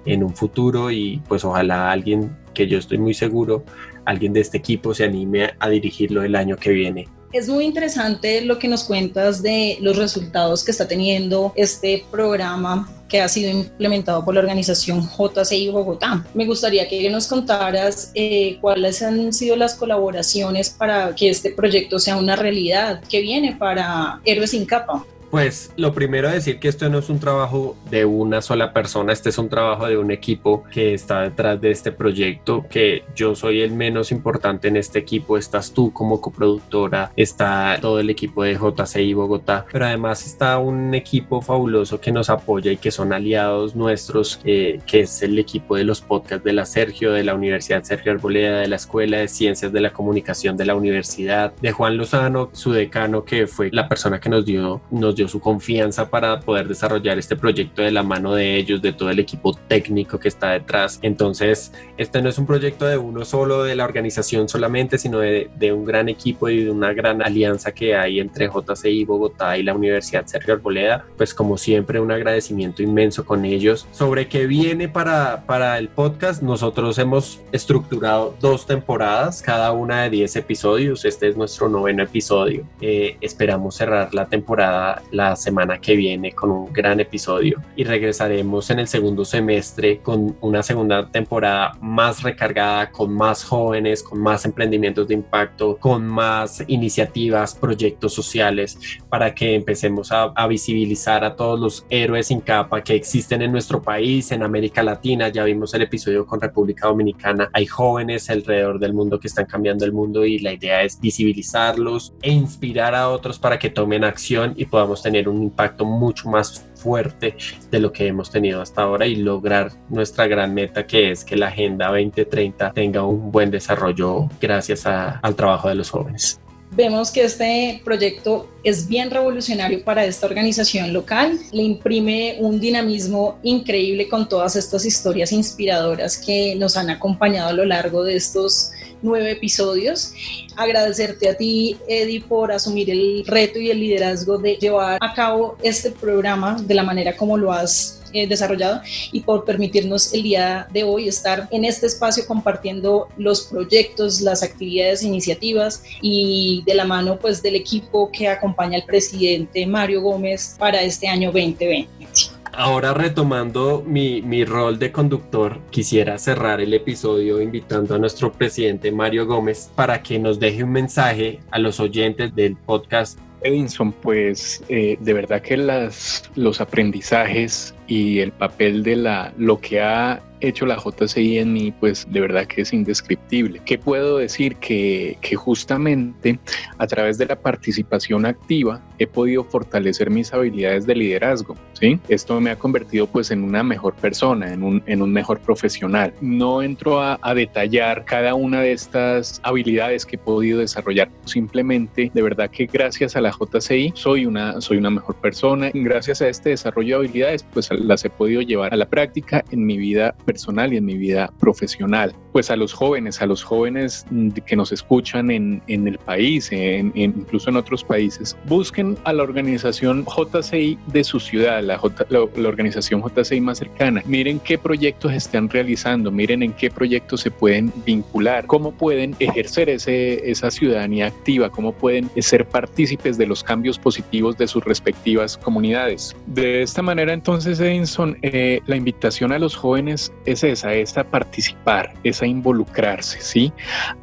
en 0.06 0.24
un 0.24 0.36
futuro 0.36 0.92
y 0.92 1.22
pues 1.28 1.44
ojalá 1.44 1.92
alguien 1.92 2.36
que 2.54 2.68
yo 2.68 2.78
estoy 2.78 2.98
muy 2.98 3.14
seguro, 3.14 3.64
alguien 4.06 4.34
de 4.34 4.42
este 4.42 4.58
equipo 4.58 4.94
se 4.94 5.04
anime 5.04 5.54
a 5.60 5.70
dirigirlo 5.70 6.24
el 6.24 6.36
año 6.36 6.58
que 6.58 6.72
viene. 6.72 7.08
Es 7.34 7.50
muy 7.50 7.66
interesante 7.66 8.40
lo 8.40 8.58
que 8.60 8.70
nos 8.70 8.86
cuentas 8.86 9.44
de 9.44 9.78
los 9.82 9.98
resultados 9.98 10.64
que 10.64 10.72
está 10.72 10.88
teniendo 10.88 11.52
este 11.58 12.06
programa 12.10 12.90
que 13.10 13.20
ha 13.20 13.28
sido 13.28 13.52
implementado 13.52 14.24
por 14.24 14.36
la 14.36 14.40
organización 14.40 15.02
JCI 15.02 15.70
Bogotá. 15.70 16.26
Me 16.34 16.46
gustaría 16.46 16.88
que 16.88 17.10
nos 17.10 17.28
contaras 17.28 18.12
eh, 18.16 18.58
cuáles 18.62 19.02
han 19.02 19.34
sido 19.34 19.58
las 19.58 19.76
colaboraciones 19.76 20.70
para 20.70 21.14
que 21.14 21.30
este 21.30 21.52
proyecto 21.52 22.00
sea 22.00 22.16
una 22.16 22.38
realidad 22.38 23.02
que 23.10 23.20
viene 23.20 23.54
para 23.54 24.22
Héroes 24.24 24.52
sin 24.52 24.66
Capa. 24.66 25.06
Pues 25.36 25.74
lo 25.76 25.94
primero 25.94 26.30
decir 26.30 26.60
que 26.60 26.70
esto 26.70 26.88
no 26.88 27.00
es 27.00 27.10
un 27.10 27.20
trabajo 27.20 27.76
de 27.92 28.06
una 28.06 28.42
sola 28.42 28.72
persona, 28.72 29.12
este 29.12 29.28
es 29.28 29.38
un 29.38 29.50
trabajo 29.50 29.86
de 29.86 29.98
un 29.98 30.10
equipo 30.10 30.64
que 30.72 30.94
está 30.94 31.24
detrás 31.24 31.60
de 31.60 31.72
este 31.72 31.92
proyecto, 31.92 32.66
que 32.70 33.04
yo 33.18 33.36
soy 33.36 33.60
el 33.60 33.74
menos 33.74 34.14
importante 34.14 34.70
en 34.70 34.78
este 34.78 34.98
equipo, 35.00 35.38
estás 35.38 35.74
tú 35.74 35.92
como 35.92 36.22
coproductora, 36.22 37.12
está 37.18 37.78
todo 37.82 38.00
el 38.00 38.10
equipo 38.10 38.44
de 38.44 38.56
JCI 38.56 39.14
Bogotá, 39.14 39.66
pero 39.70 39.88
además 39.88 40.26
está 40.26 40.58
un 40.58 40.96
equipo 40.96 41.42
fabuloso 41.42 42.00
que 42.00 42.14
nos 42.14 42.30
apoya 42.30 42.72
y 42.72 42.78
que 42.78 42.92
son 42.92 43.12
aliados 43.12 43.76
nuestros, 43.76 44.40
eh, 44.46 44.80
que 44.88 45.02
es 45.02 45.22
el 45.22 45.38
equipo 45.38 45.76
de 45.76 45.84
los 45.84 46.00
podcasts 46.00 46.46
de 46.46 46.54
la 46.54 46.66
Sergio, 46.66 47.12
de 47.12 47.26
la 47.26 47.36
Universidad 47.36 47.84
Sergio 47.84 48.14
Arboleda, 48.14 48.60
de 48.60 48.70
la 48.70 48.78
Escuela 48.78 49.18
de 49.18 49.28
Ciencias 49.28 49.74
de 49.74 49.82
la 49.82 49.92
Comunicación 49.92 50.56
de 50.56 50.64
la 50.64 50.76
Universidad, 50.76 51.52
de 51.62 51.74
Juan 51.74 51.98
Lozano, 51.98 52.52
su 52.54 52.72
decano, 52.72 53.26
que 53.26 53.48
fue 53.48 53.70
la 53.74 53.90
persona 53.90 54.22
que 54.22 54.30
nos 54.30 54.46
dio, 54.46 54.80
nos 54.92 55.14
dio 55.14 55.25
su 55.28 55.40
confianza 55.40 56.10
para 56.10 56.40
poder 56.40 56.68
desarrollar 56.68 57.18
este 57.18 57.36
proyecto 57.36 57.82
de 57.82 57.92
la 57.92 58.04
mano 58.04 58.34
de 58.34 58.56
ellos, 58.56 58.82
de 58.82 58.94
todo 58.94 59.10
el 59.10 59.20
equipo 59.20 59.58
técnico 59.68 60.20
que 60.20 60.28
está 60.28 60.52
detrás. 60.52 61.00
Entonces, 61.02 61.72
este 61.98 62.22
no 62.22 62.30
es 62.30 62.38
un 62.38 62.46
proyecto 62.46 62.86
de 62.86 62.98
uno 62.98 63.26
solo, 63.26 63.64
de 63.64 63.76
la 63.76 63.86
organización 63.86 64.50
solamente, 64.50 64.98
sino 64.98 65.20
de, 65.20 65.50
de 65.58 65.74
un 65.74 65.86
gran 65.86 66.10
equipo 66.10 66.50
y 66.50 66.64
de 66.66 66.72
una 66.72 66.94
gran 66.94 67.22
alianza 67.22 67.74
que 67.74 67.96
hay 67.96 68.20
entre 68.20 68.48
JCI 68.48 69.06
Bogotá 69.06 69.58
y 69.58 69.64
la 69.64 69.74
Universidad 69.74 70.26
Sergio 70.26 70.56
Arboleda. 70.56 71.06
Pues 71.18 71.34
como 71.34 71.58
siempre, 71.58 72.00
un 72.00 72.12
agradecimiento 72.12 72.84
inmenso 72.84 73.26
con 73.26 73.46
ellos. 73.46 73.88
Sobre 73.92 74.28
qué 74.28 74.48
viene 74.48 74.88
para, 74.90 75.46
para 75.46 75.78
el 75.78 75.90
podcast, 75.90 76.42
nosotros 76.42 76.98
hemos 76.98 77.40
estructurado 77.52 78.36
dos 78.40 78.66
temporadas, 78.66 79.42
cada 79.42 79.72
una 79.72 80.04
de 80.04 80.10
10 80.10 80.36
episodios. 80.38 81.06
Este 81.06 81.28
es 81.28 81.38
nuestro 81.38 81.70
noveno 81.70 82.04
episodio. 82.04 82.68
Eh, 82.82 83.18
esperamos 83.22 83.76
cerrar 83.76 84.14
la 84.14 84.28
temporada 84.28 85.02
la 85.12 85.36
semana 85.36 85.80
que 85.80 85.96
viene 85.96 86.32
con 86.34 86.52
un 86.52 86.74
gran 86.74 87.00
episodio 87.00 87.62
y 87.76 87.84
regresaremos 87.84 88.70
en 88.70 88.80
el 88.80 88.88
segundo 88.88 89.26
semestre 89.26 90.00
con 90.00 90.38
una 90.42 90.64
segunda 90.64 91.10
temporada 91.10 91.78
más 91.82 92.24
recargada, 92.24 92.92
con 92.92 93.14
más 93.14 93.44
jóvenes, 93.44 94.04
con 94.04 94.20
más 94.20 94.46
emprendimientos 94.46 95.08
de 95.08 95.16
impacto, 95.16 95.78
con 95.78 96.06
más 96.06 96.64
iniciativas, 96.68 97.56
proyectos 97.56 98.14
sociales 98.14 98.78
para 99.10 99.34
que 99.34 99.56
empecemos 99.56 100.12
a, 100.12 100.24
a 100.36 100.48
visibilizar 100.48 101.24
a 101.24 101.36
todos 101.36 101.60
los 101.60 101.86
héroes 101.90 102.28
sin 102.28 102.42
capa 102.42 102.84
que 102.84 102.96
existen 102.96 103.42
en 103.42 103.52
nuestro 103.52 103.82
país, 103.82 104.32
en 104.32 104.44
América 104.44 104.84
Latina. 104.84 105.30
Ya 105.30 105.44
vimos 105.44 105.74
el 105.74 105.84
episodio 105.84 106.26
con 106.26 106.42
República 106.42 106.88
Dominicana. 106.88 107.50
Hay 107.54 107.66
jóvenes 107.66 108.30
alrededor 108.30 108.80
del 108.80 108.94
mundo 108.94 109.20
que 109.20 109.28
están 109.28 109.46
cambiando 109.46 109.86
el 109.86 109.94
mundo 109.94 110.26
y 110.26 110.40
la 110.40 110.54
idea 110.54 110.84
es 110.84 111.00
visibilizarlos 111.00 112.14
e 112.22 112.32
inspirar 112.32 112.96
a 112.96 113.10
otros 113.10 113.40
para 113.40 113.60
que 113.60 113.70
tomen 113.70 114.04
acción 114.04 114.54
y 114.56 114.66
podamos 114.66 114.95
tener 115.02 115.30
un 115.30 115.44
impacto 115.44 115.86
mucho 115.86 116.30
más 116.30 116.66
fuerte 116.76 117.36
de 117.72 117.80
lo 117.80 117.92
que 117.92 118.08
hemos 118.08 118.30
tenido 118.30 118.62
hasta 118.62 118.84
ahora 118.84 119.08
y 119.08 119.16
lograr 119.16 119.72
nuestra 119.90 120.28
gran 120.28 120.54
meta 120.54 120.86
que 120.86 121.12
es 121.12 121.24
que 121.24 121.36
la 121.36 121.48
Agenda 121.48 121.88
2030 121.88 122.72
tenga 122.74 123.04
un 123.04 123.32
buen 123.32 123.52
desarrollo 123.52 124.30
gracias 124.40 124.86
a, 124.86 125.20
al 125.20 125.36
trabajo 125.36 125.70
de 125.70 125.76
los 125.76 125.90
jóvenes. 125.90 126.40
Vemos 126.72 127.10
que 127.10 127.24
este 127.24 127.82
proyecto 127.86 128.50
es 128.64 128.88
bien 128.88 129.10
revolucionario 129.10 129.84
para 129.84 130.04
esta 130.04 130.26
organización 130.26 130.92
local, 130.92 131.40
le 131.54 131.64
imprime 131.64 132.36
un 132.40 132.60
dinamismo 132.60 133.40
increíble 133.44 134.10
con 134.10 134.28
todas 134.28 134.58
estas 134.58 134.86
historias 134.86 135.32
inspiradoras 135.32 136.18
que 136.18 136.54
nos 136.56 136.76
han 136.76 136.90
acompañado 136.90 137.50
a 137.50 137.54
lo 137.54 137.64
largo 137.64 138.04
de 138.04 138.18
estos 138.18 138.72
nueve 139.02 139.32
episodios. 139.32 140.14
Agradecerte 140.56 141.30
a 141.30 141.36
ti, 141.36 141.78
Eddie, 141.88 142.22
por 142.22 142.52
asumir 142.52 142.90
el 142.90 143.24
reto 143.26 143.60
y 143.60 143.70
el 143.70 143.80
liderazgo 143.80 144.38
de 144.38 144.56
llevar 144.56 144.98
a 145.02 145.14
cabo 145.14 145.58
este 145.62 145.92
programa 145.92 146.58
de 146.62 146.74
la 146.74 146.84
manera 146.84 147.16
como 147.16 147.38
lo 147.38 147.52
has 147.52 148.02
eh, 148.16 148.28
desarrollado 148.28 148.82
y 149.12 149.20
por 149.20 149.44
permitirnos 149.44 150.14
el 150.14 150.24
día 150.24 150.68
de 150.72 150.86
hoy 150.86 151.10
estar 151.10 151.50
en 151.52 151.66
este 151.66 151.88
espacio 151.88 152.26
compartiendo 152.26 153.10
los 153.18 153.42
proyectos, 153.42 154.22
las 154.22 154.42
actividades, 154.42 155.04
iniciativas 155.04 155.84
y 156.02 156.64
de 156.66 156.76
la 156.76 156.86
mano 156.86 157.20
pues 157.20 157.44
del 157.44 157.56
equipo 157.56 158.10
que 158.12 158.30
acompaña 158.30 158.78
al 158.78 158.86
presidente 158.86 159.68
Mario 159.68 160.02
Gómez 160.02 160.56
para 160.58 160.82
este 160.82 161.10
año 161.10 161.34
2020. 161.34 162.35
Ahora 162.58 162.94
retomando 162.94 163.84
mi, 163.86 164.22
mi, 164.22 164.46
rol 164.46 164.80
de 164.80 164.90
conductor, 164.90 165.60
quisiera 165.72 166.18
cerrar 166.18 166.62
el 166.62 166.74
episodio 166.74 167.42
invitando 167.42 167.96
a 167.96 167.98
nuestro 167.98 168.32
presidente 168.32 168.94
Mario 168.94 169.26
Gómez 169.26 169.70
para 169.76 170.02
que 170.02 170.18
nos 170.20 170.40
deje 170.40 170.64
un 170.64 170.72
mensaje 170.72 171.42
a 171.52 171.60
los 171.60 171.82
oyentes 171.82 172.34
del 172.34 172.56
podcast. 172.56 173.20
Edinson, 173.42 173.92
pues 173.92 174.64
eh, 174.70 174.98
de 175.02 175.14
verdad 175.14 175.42
que 175.42 175.58
las, 175.58 176.32
los 176.36 176.62
aprendizajes 176.62 177.76
y 177.88 178.20
el 178.20 178.32
papel 178.32 178.84
de 178.84 178.96
la, 178.96 179.34
lo 179.38 179.60
que 179.60 179.82
ha 179.82 180.22
hecho 180.48 180.66
la 180.66 180.78
JCI 180.78 181.40
en 181.40 181.54
mí, 181.54 181.74
pues 181.80 182.08
de 182.10 182.22
verdad 182.22 182.46
que 182.46 182.62
es 182.62 182.74
indescriptible. 182.74 183.62
¿Qué 183.66 183.78
puedo 183.78 184.18
decir? 184.18 184.56
Que, 184.58 185.18
que 185.22 185.36
justamente 185.36 186.40
a 186.78 186.88
través 186.88 187.18
de 187.18 187.26
la 187.26 187.36
participación 187.36 188.26
activa 188.26 188.82
he 188.98 189.08
podido 189.08 189.44
fortalecer 189.44 190.10
mis 190.10 190.34
habilidades 190.34 190.86
de 190.86 190.96
liderazgo, 190.96 191.56
¿sí? 191.74 192.00
Esto 192.08 192.40
me 192.40 192.52
ha 192.52 192.56
convertido 192.58 193.08
pues 193.08 193.32
en 193.32 193.44
una 193.44 193.64
mejor 193.64 193.94
persona, 193.96 194.54
en 194.54 194.64
un, 194.64 194.84
en 194.86 195.02
un 195.02 195.12
mejor 195.12 195.40
profesional. 195.40 196.14
No 196.22 196.62
entro 196.62 197.02
a, 197.02 197.20
a 197.22 197.34
detallar 197.34 198.06
cada 198.06 198.36
una 198.36 198.62
de 198.62 198.72
estas 198.72 199.40
habilidades 199.44 200.06
que 200.06 200.16
he 200.16 200.20
podido 200.20 200.60
desarrollar, 200.60 201.10
simplemente 201.26 202.12
de 202.14 202.22
verdad 202.22 202.50
que 202.50 202.66
gracias 202.66 203.16
a 203.16 203.22
la 203.22 203.32
JCI 203.32 203.94
soy 203.96 204.26
una, 204.26 204.62
soy 204.62 204.78
una 204.78 204.90
mejor 204.90 205.16
persona. 205.16 205.72
Gracias 205.74 206.22
a 206.22 206.30
este 206.30 206.50
desarrollo 206.52 207.00
de 207.00 207.06
habilidades, 207.08 207.44
pues 207.54 207.70
las 207.72 208.06
he 208.06 208.10
podido 208.10 208.42
llevar 208.42 208.74
a 208.74 208.78
la 208.78 208.88
práctica 208.88 209.44
en 209.52 209.66
mi 209.66 209.78
vida 209.78 210.16
personal 210.36 210.74
y 210.74 210.78
en 210.78 210.86
mi 210.86 210.98
vida 210.98 211.32
profesional. 211.40 212.14
Pues 212.34 212.52
a 212.52 212.58
los 212.58 212.74
jóvenes, 212.74 213.22
a 213.22 213.26
los 213.26 213.42
jóvenes 213.42 214.06
que 214.46 214.56
nos 214.58 214.74
escuchan 214.74 215.32
en, 215.32 215.62
en 215.68 215.88
el 215.88 215.98
país, 215.98 216.52
en, 216.52 216.92
en, 216.96 217.12
incluso 217.22 217.50
en 217.50 217.56
otros 217.56 217.86
países, 217.86 218.36
busquen 218.46 218.98
a 219.06 219.14
la 219.14 219.24
organización 219.24 220.06
JCI 220.06 220.78
de 220.88 221.04
su 221.06 221.22
ciudad, 221.22 221.64
la, 221.64 221.78
J, 221.78 222.06
la, 222.10 222.20
la 222.36 222.50
organización 222.50 223.02
JCI 223.02 223.40
más 223.40 223.60
cercana. 223.60 224.04
Miren 224.06 224.40
qué 224.40 224.58
proyectos 224.58 225.14
están 225.14 225.50
realizando, 225.50 226.12
miren 226.12 226.44
en 226.44 226.52
qué 226.52 226.70
proyectos 226.70 227.22
se 227.22 227.32
pueden 227.32 227.72
vincular, 227.86 228.46
cómo 228.46 228.74
pueden 228.74 229.16
ejercer 229.20 229.70
ese, 229.70 230.30
esa 230.30 230.52
ciudadanía 230.52 231.08
activa, 231.08 231.50
cómo 231.50 231.72
pueden 231.72 232.10
ser 232.20 232.46
partícipes 232.46 233.18
de 233.18 233.26
los 233.26 233.42
cambios 233.42 233.80
positivos 233.80 234.38
de 234.38 234.48
sus 234.48 234.62
respectivas 234.66 235.38
comunidades. 235.38 236.14
De 236.28 236.62
esta 236.62 236.82
manera 236.82 237.14
entonces, 237.14 237.62
Edinson, 237.62 238.18
eh, 238.22 238.60
la 238.66 238.76
invitación 238.76 239.32
a 239.32 239.40
los 239.40 239.56
jóvenes 239.56 240.12
es 240.26 240.44
esa, 240.44 240.74
es 240.74 240.98
a 240.98 241.04
participar, 241.04 241.94
es 242.04 242.22
a 242.22 242.28
involucrarse, 242.28 243.22
¿sí? 243.22 243.54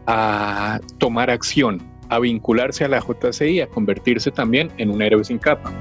A 0.06 0.80
tomar 0.98 1.30
acción, 1.30 1.82
a 2.08 2.18
vincularse 2.18 2.85
a 2.85 2.88
la 2.88 3.00
JCI, 3.00 3.61
a 3.61 3.66
convertirse 3.66 4.30
también 4.30 4.70
en 4.78 4.90
un 4.90 5.02
héroe 5.02 5.24
sin 5.24 5.38
capa. 5.38 5.72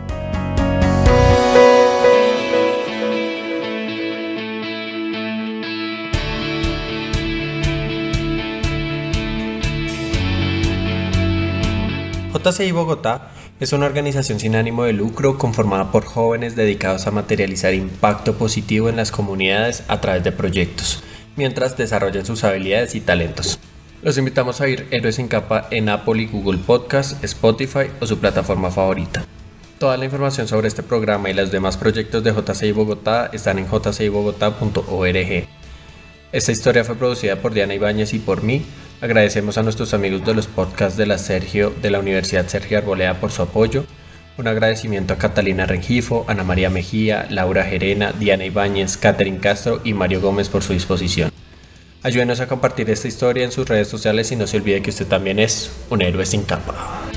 JCI 12.34 12.72
Bogotá 12.72 13.30
es 13.62 13.74
una 13.74 13.86
organización 13.86 14.40
sin 14.40 14.56
ánimo 14.56 14.86
de 14.86 14.94
lucro 14.94 15.38
conformada 15.38 15.92
por 15.92 16.04
jóvenes 16.04 16.56
dedicados 16.56 17.06
a 17.06 17.12
materializar 17.12 17.76
impacto 17.76 18.36
positivo 18.36 18.90
en 18.90 18.96
las 18.96 19.12
comunidades 19.12 19.84
a 19.88 20.02
través 20.02 20.24
de 20.24 20.32
proyectos, 20.32 21.04
mientras 21.36 21.78
desarrollan 21.78 22.26
sus 22.26 22.44
habilidades 22.44 22.96
y 22.96 23.02
talentos. 23.02 23.60
Los 24.02 24.18
invitamos 24.18 24.62
a 24.62 24.68
ir 24.68 24.88
Héroes 24.90 25.20
en 25.20 25.28
Capa 25.28 25.68
en 25.70 25.90
Apple 25.90 26.24
y 26.24 26.26
Google 26.26 26.58
Podcast, 26.58 27.24
Spotify 27.24 27.92
o 28.00 28.08
su 28.08 28.18
plataforma 28.18 28.72
favorita. 28.72 29.24
Toda 29.78 29.96
la 29.96 30.06
información 30.06 30.48
sobre 30.48 30.68
este 30.68 30.82
programa 30.82 31.30
y 31.30 31.36
los 31.36 31.52
demás 31.52 31.78
proyectos 31.78 32.24
de 32.24 32.34
JCI 32.34 32.72
Bogotá 32.72 33.30
están 33.32 33.60
en 33.60 33.68
jcibogotá.org. 33.68 35.48
Esta 36.32 36.52
historia 36.52 36.84
fue 36.84 36.96
producida 36.96 37.36
por 37.36 37.54
Diana 37.54 37.76
Ibáñez 37.76 38.16
y 38.16 38.20
por 38.20 38.42
mí, 38.42 38.66
Agradecemos 39.02 39.58
a 39.58 39.64
nuestros 39.64 39.96
amigos 39.96 40.24
de 40.24 40.36
los 40.36 40.46
podcasts 40.46 40.96
de 40.96 41.08
la 41.08 41.18
Sergio 41.18 41.74
de 41.82 41.90
la 41.90 41.98
Universidad 41.98 42.48
Sergio 42.48 42.78
Arboleda 42.78 43.16
por 43.16 43.32
su 43.32 43.42
apoyo. 43.42 43.84
Un 44.38 44.48
agradecimiento 44.48 45.16
a 45.16 45.18
Catalina 45.18 45.66
Rengifo, 45.66 46.24
Ana 46.28 46.44
María 46.44 46.70
Mejía, 46.70 47.26
Laura 47.32 47.64
Gerena, 47.64 48.12
Diana 48.12 48.46
Ibáñez, 48.46 48.98
Catherine 48.98 49.40
Castro 49.40 49.82
y 49.84 49.96
Mario 49.96 50.22
Gómez 50.22 50.50
por 50.50 50.62
su 50.62 50.74
disposición. 50.74 51.32
Ayúdenos 52.04 52.42
a 52.42 52.48
compartir 52.48 52.92
esta 52.92 53.08
historia 53.08 53.44
en 53.44 53.52
sus 53.52 53.68
redes 53.68 53.88
sociales 53.88 54.32
y 54.32 54.36
no 54.36 54.46
se 54.46 54.58
olvide 54.58 54.84
que 54.84 54.92
usted 54.92 55.08
también 55.08 55.40
es 55.40 55.72
un 55.90 56.04
héroe 56.04 56.28
sin 56.28 56.44
capa. 56.44 57.11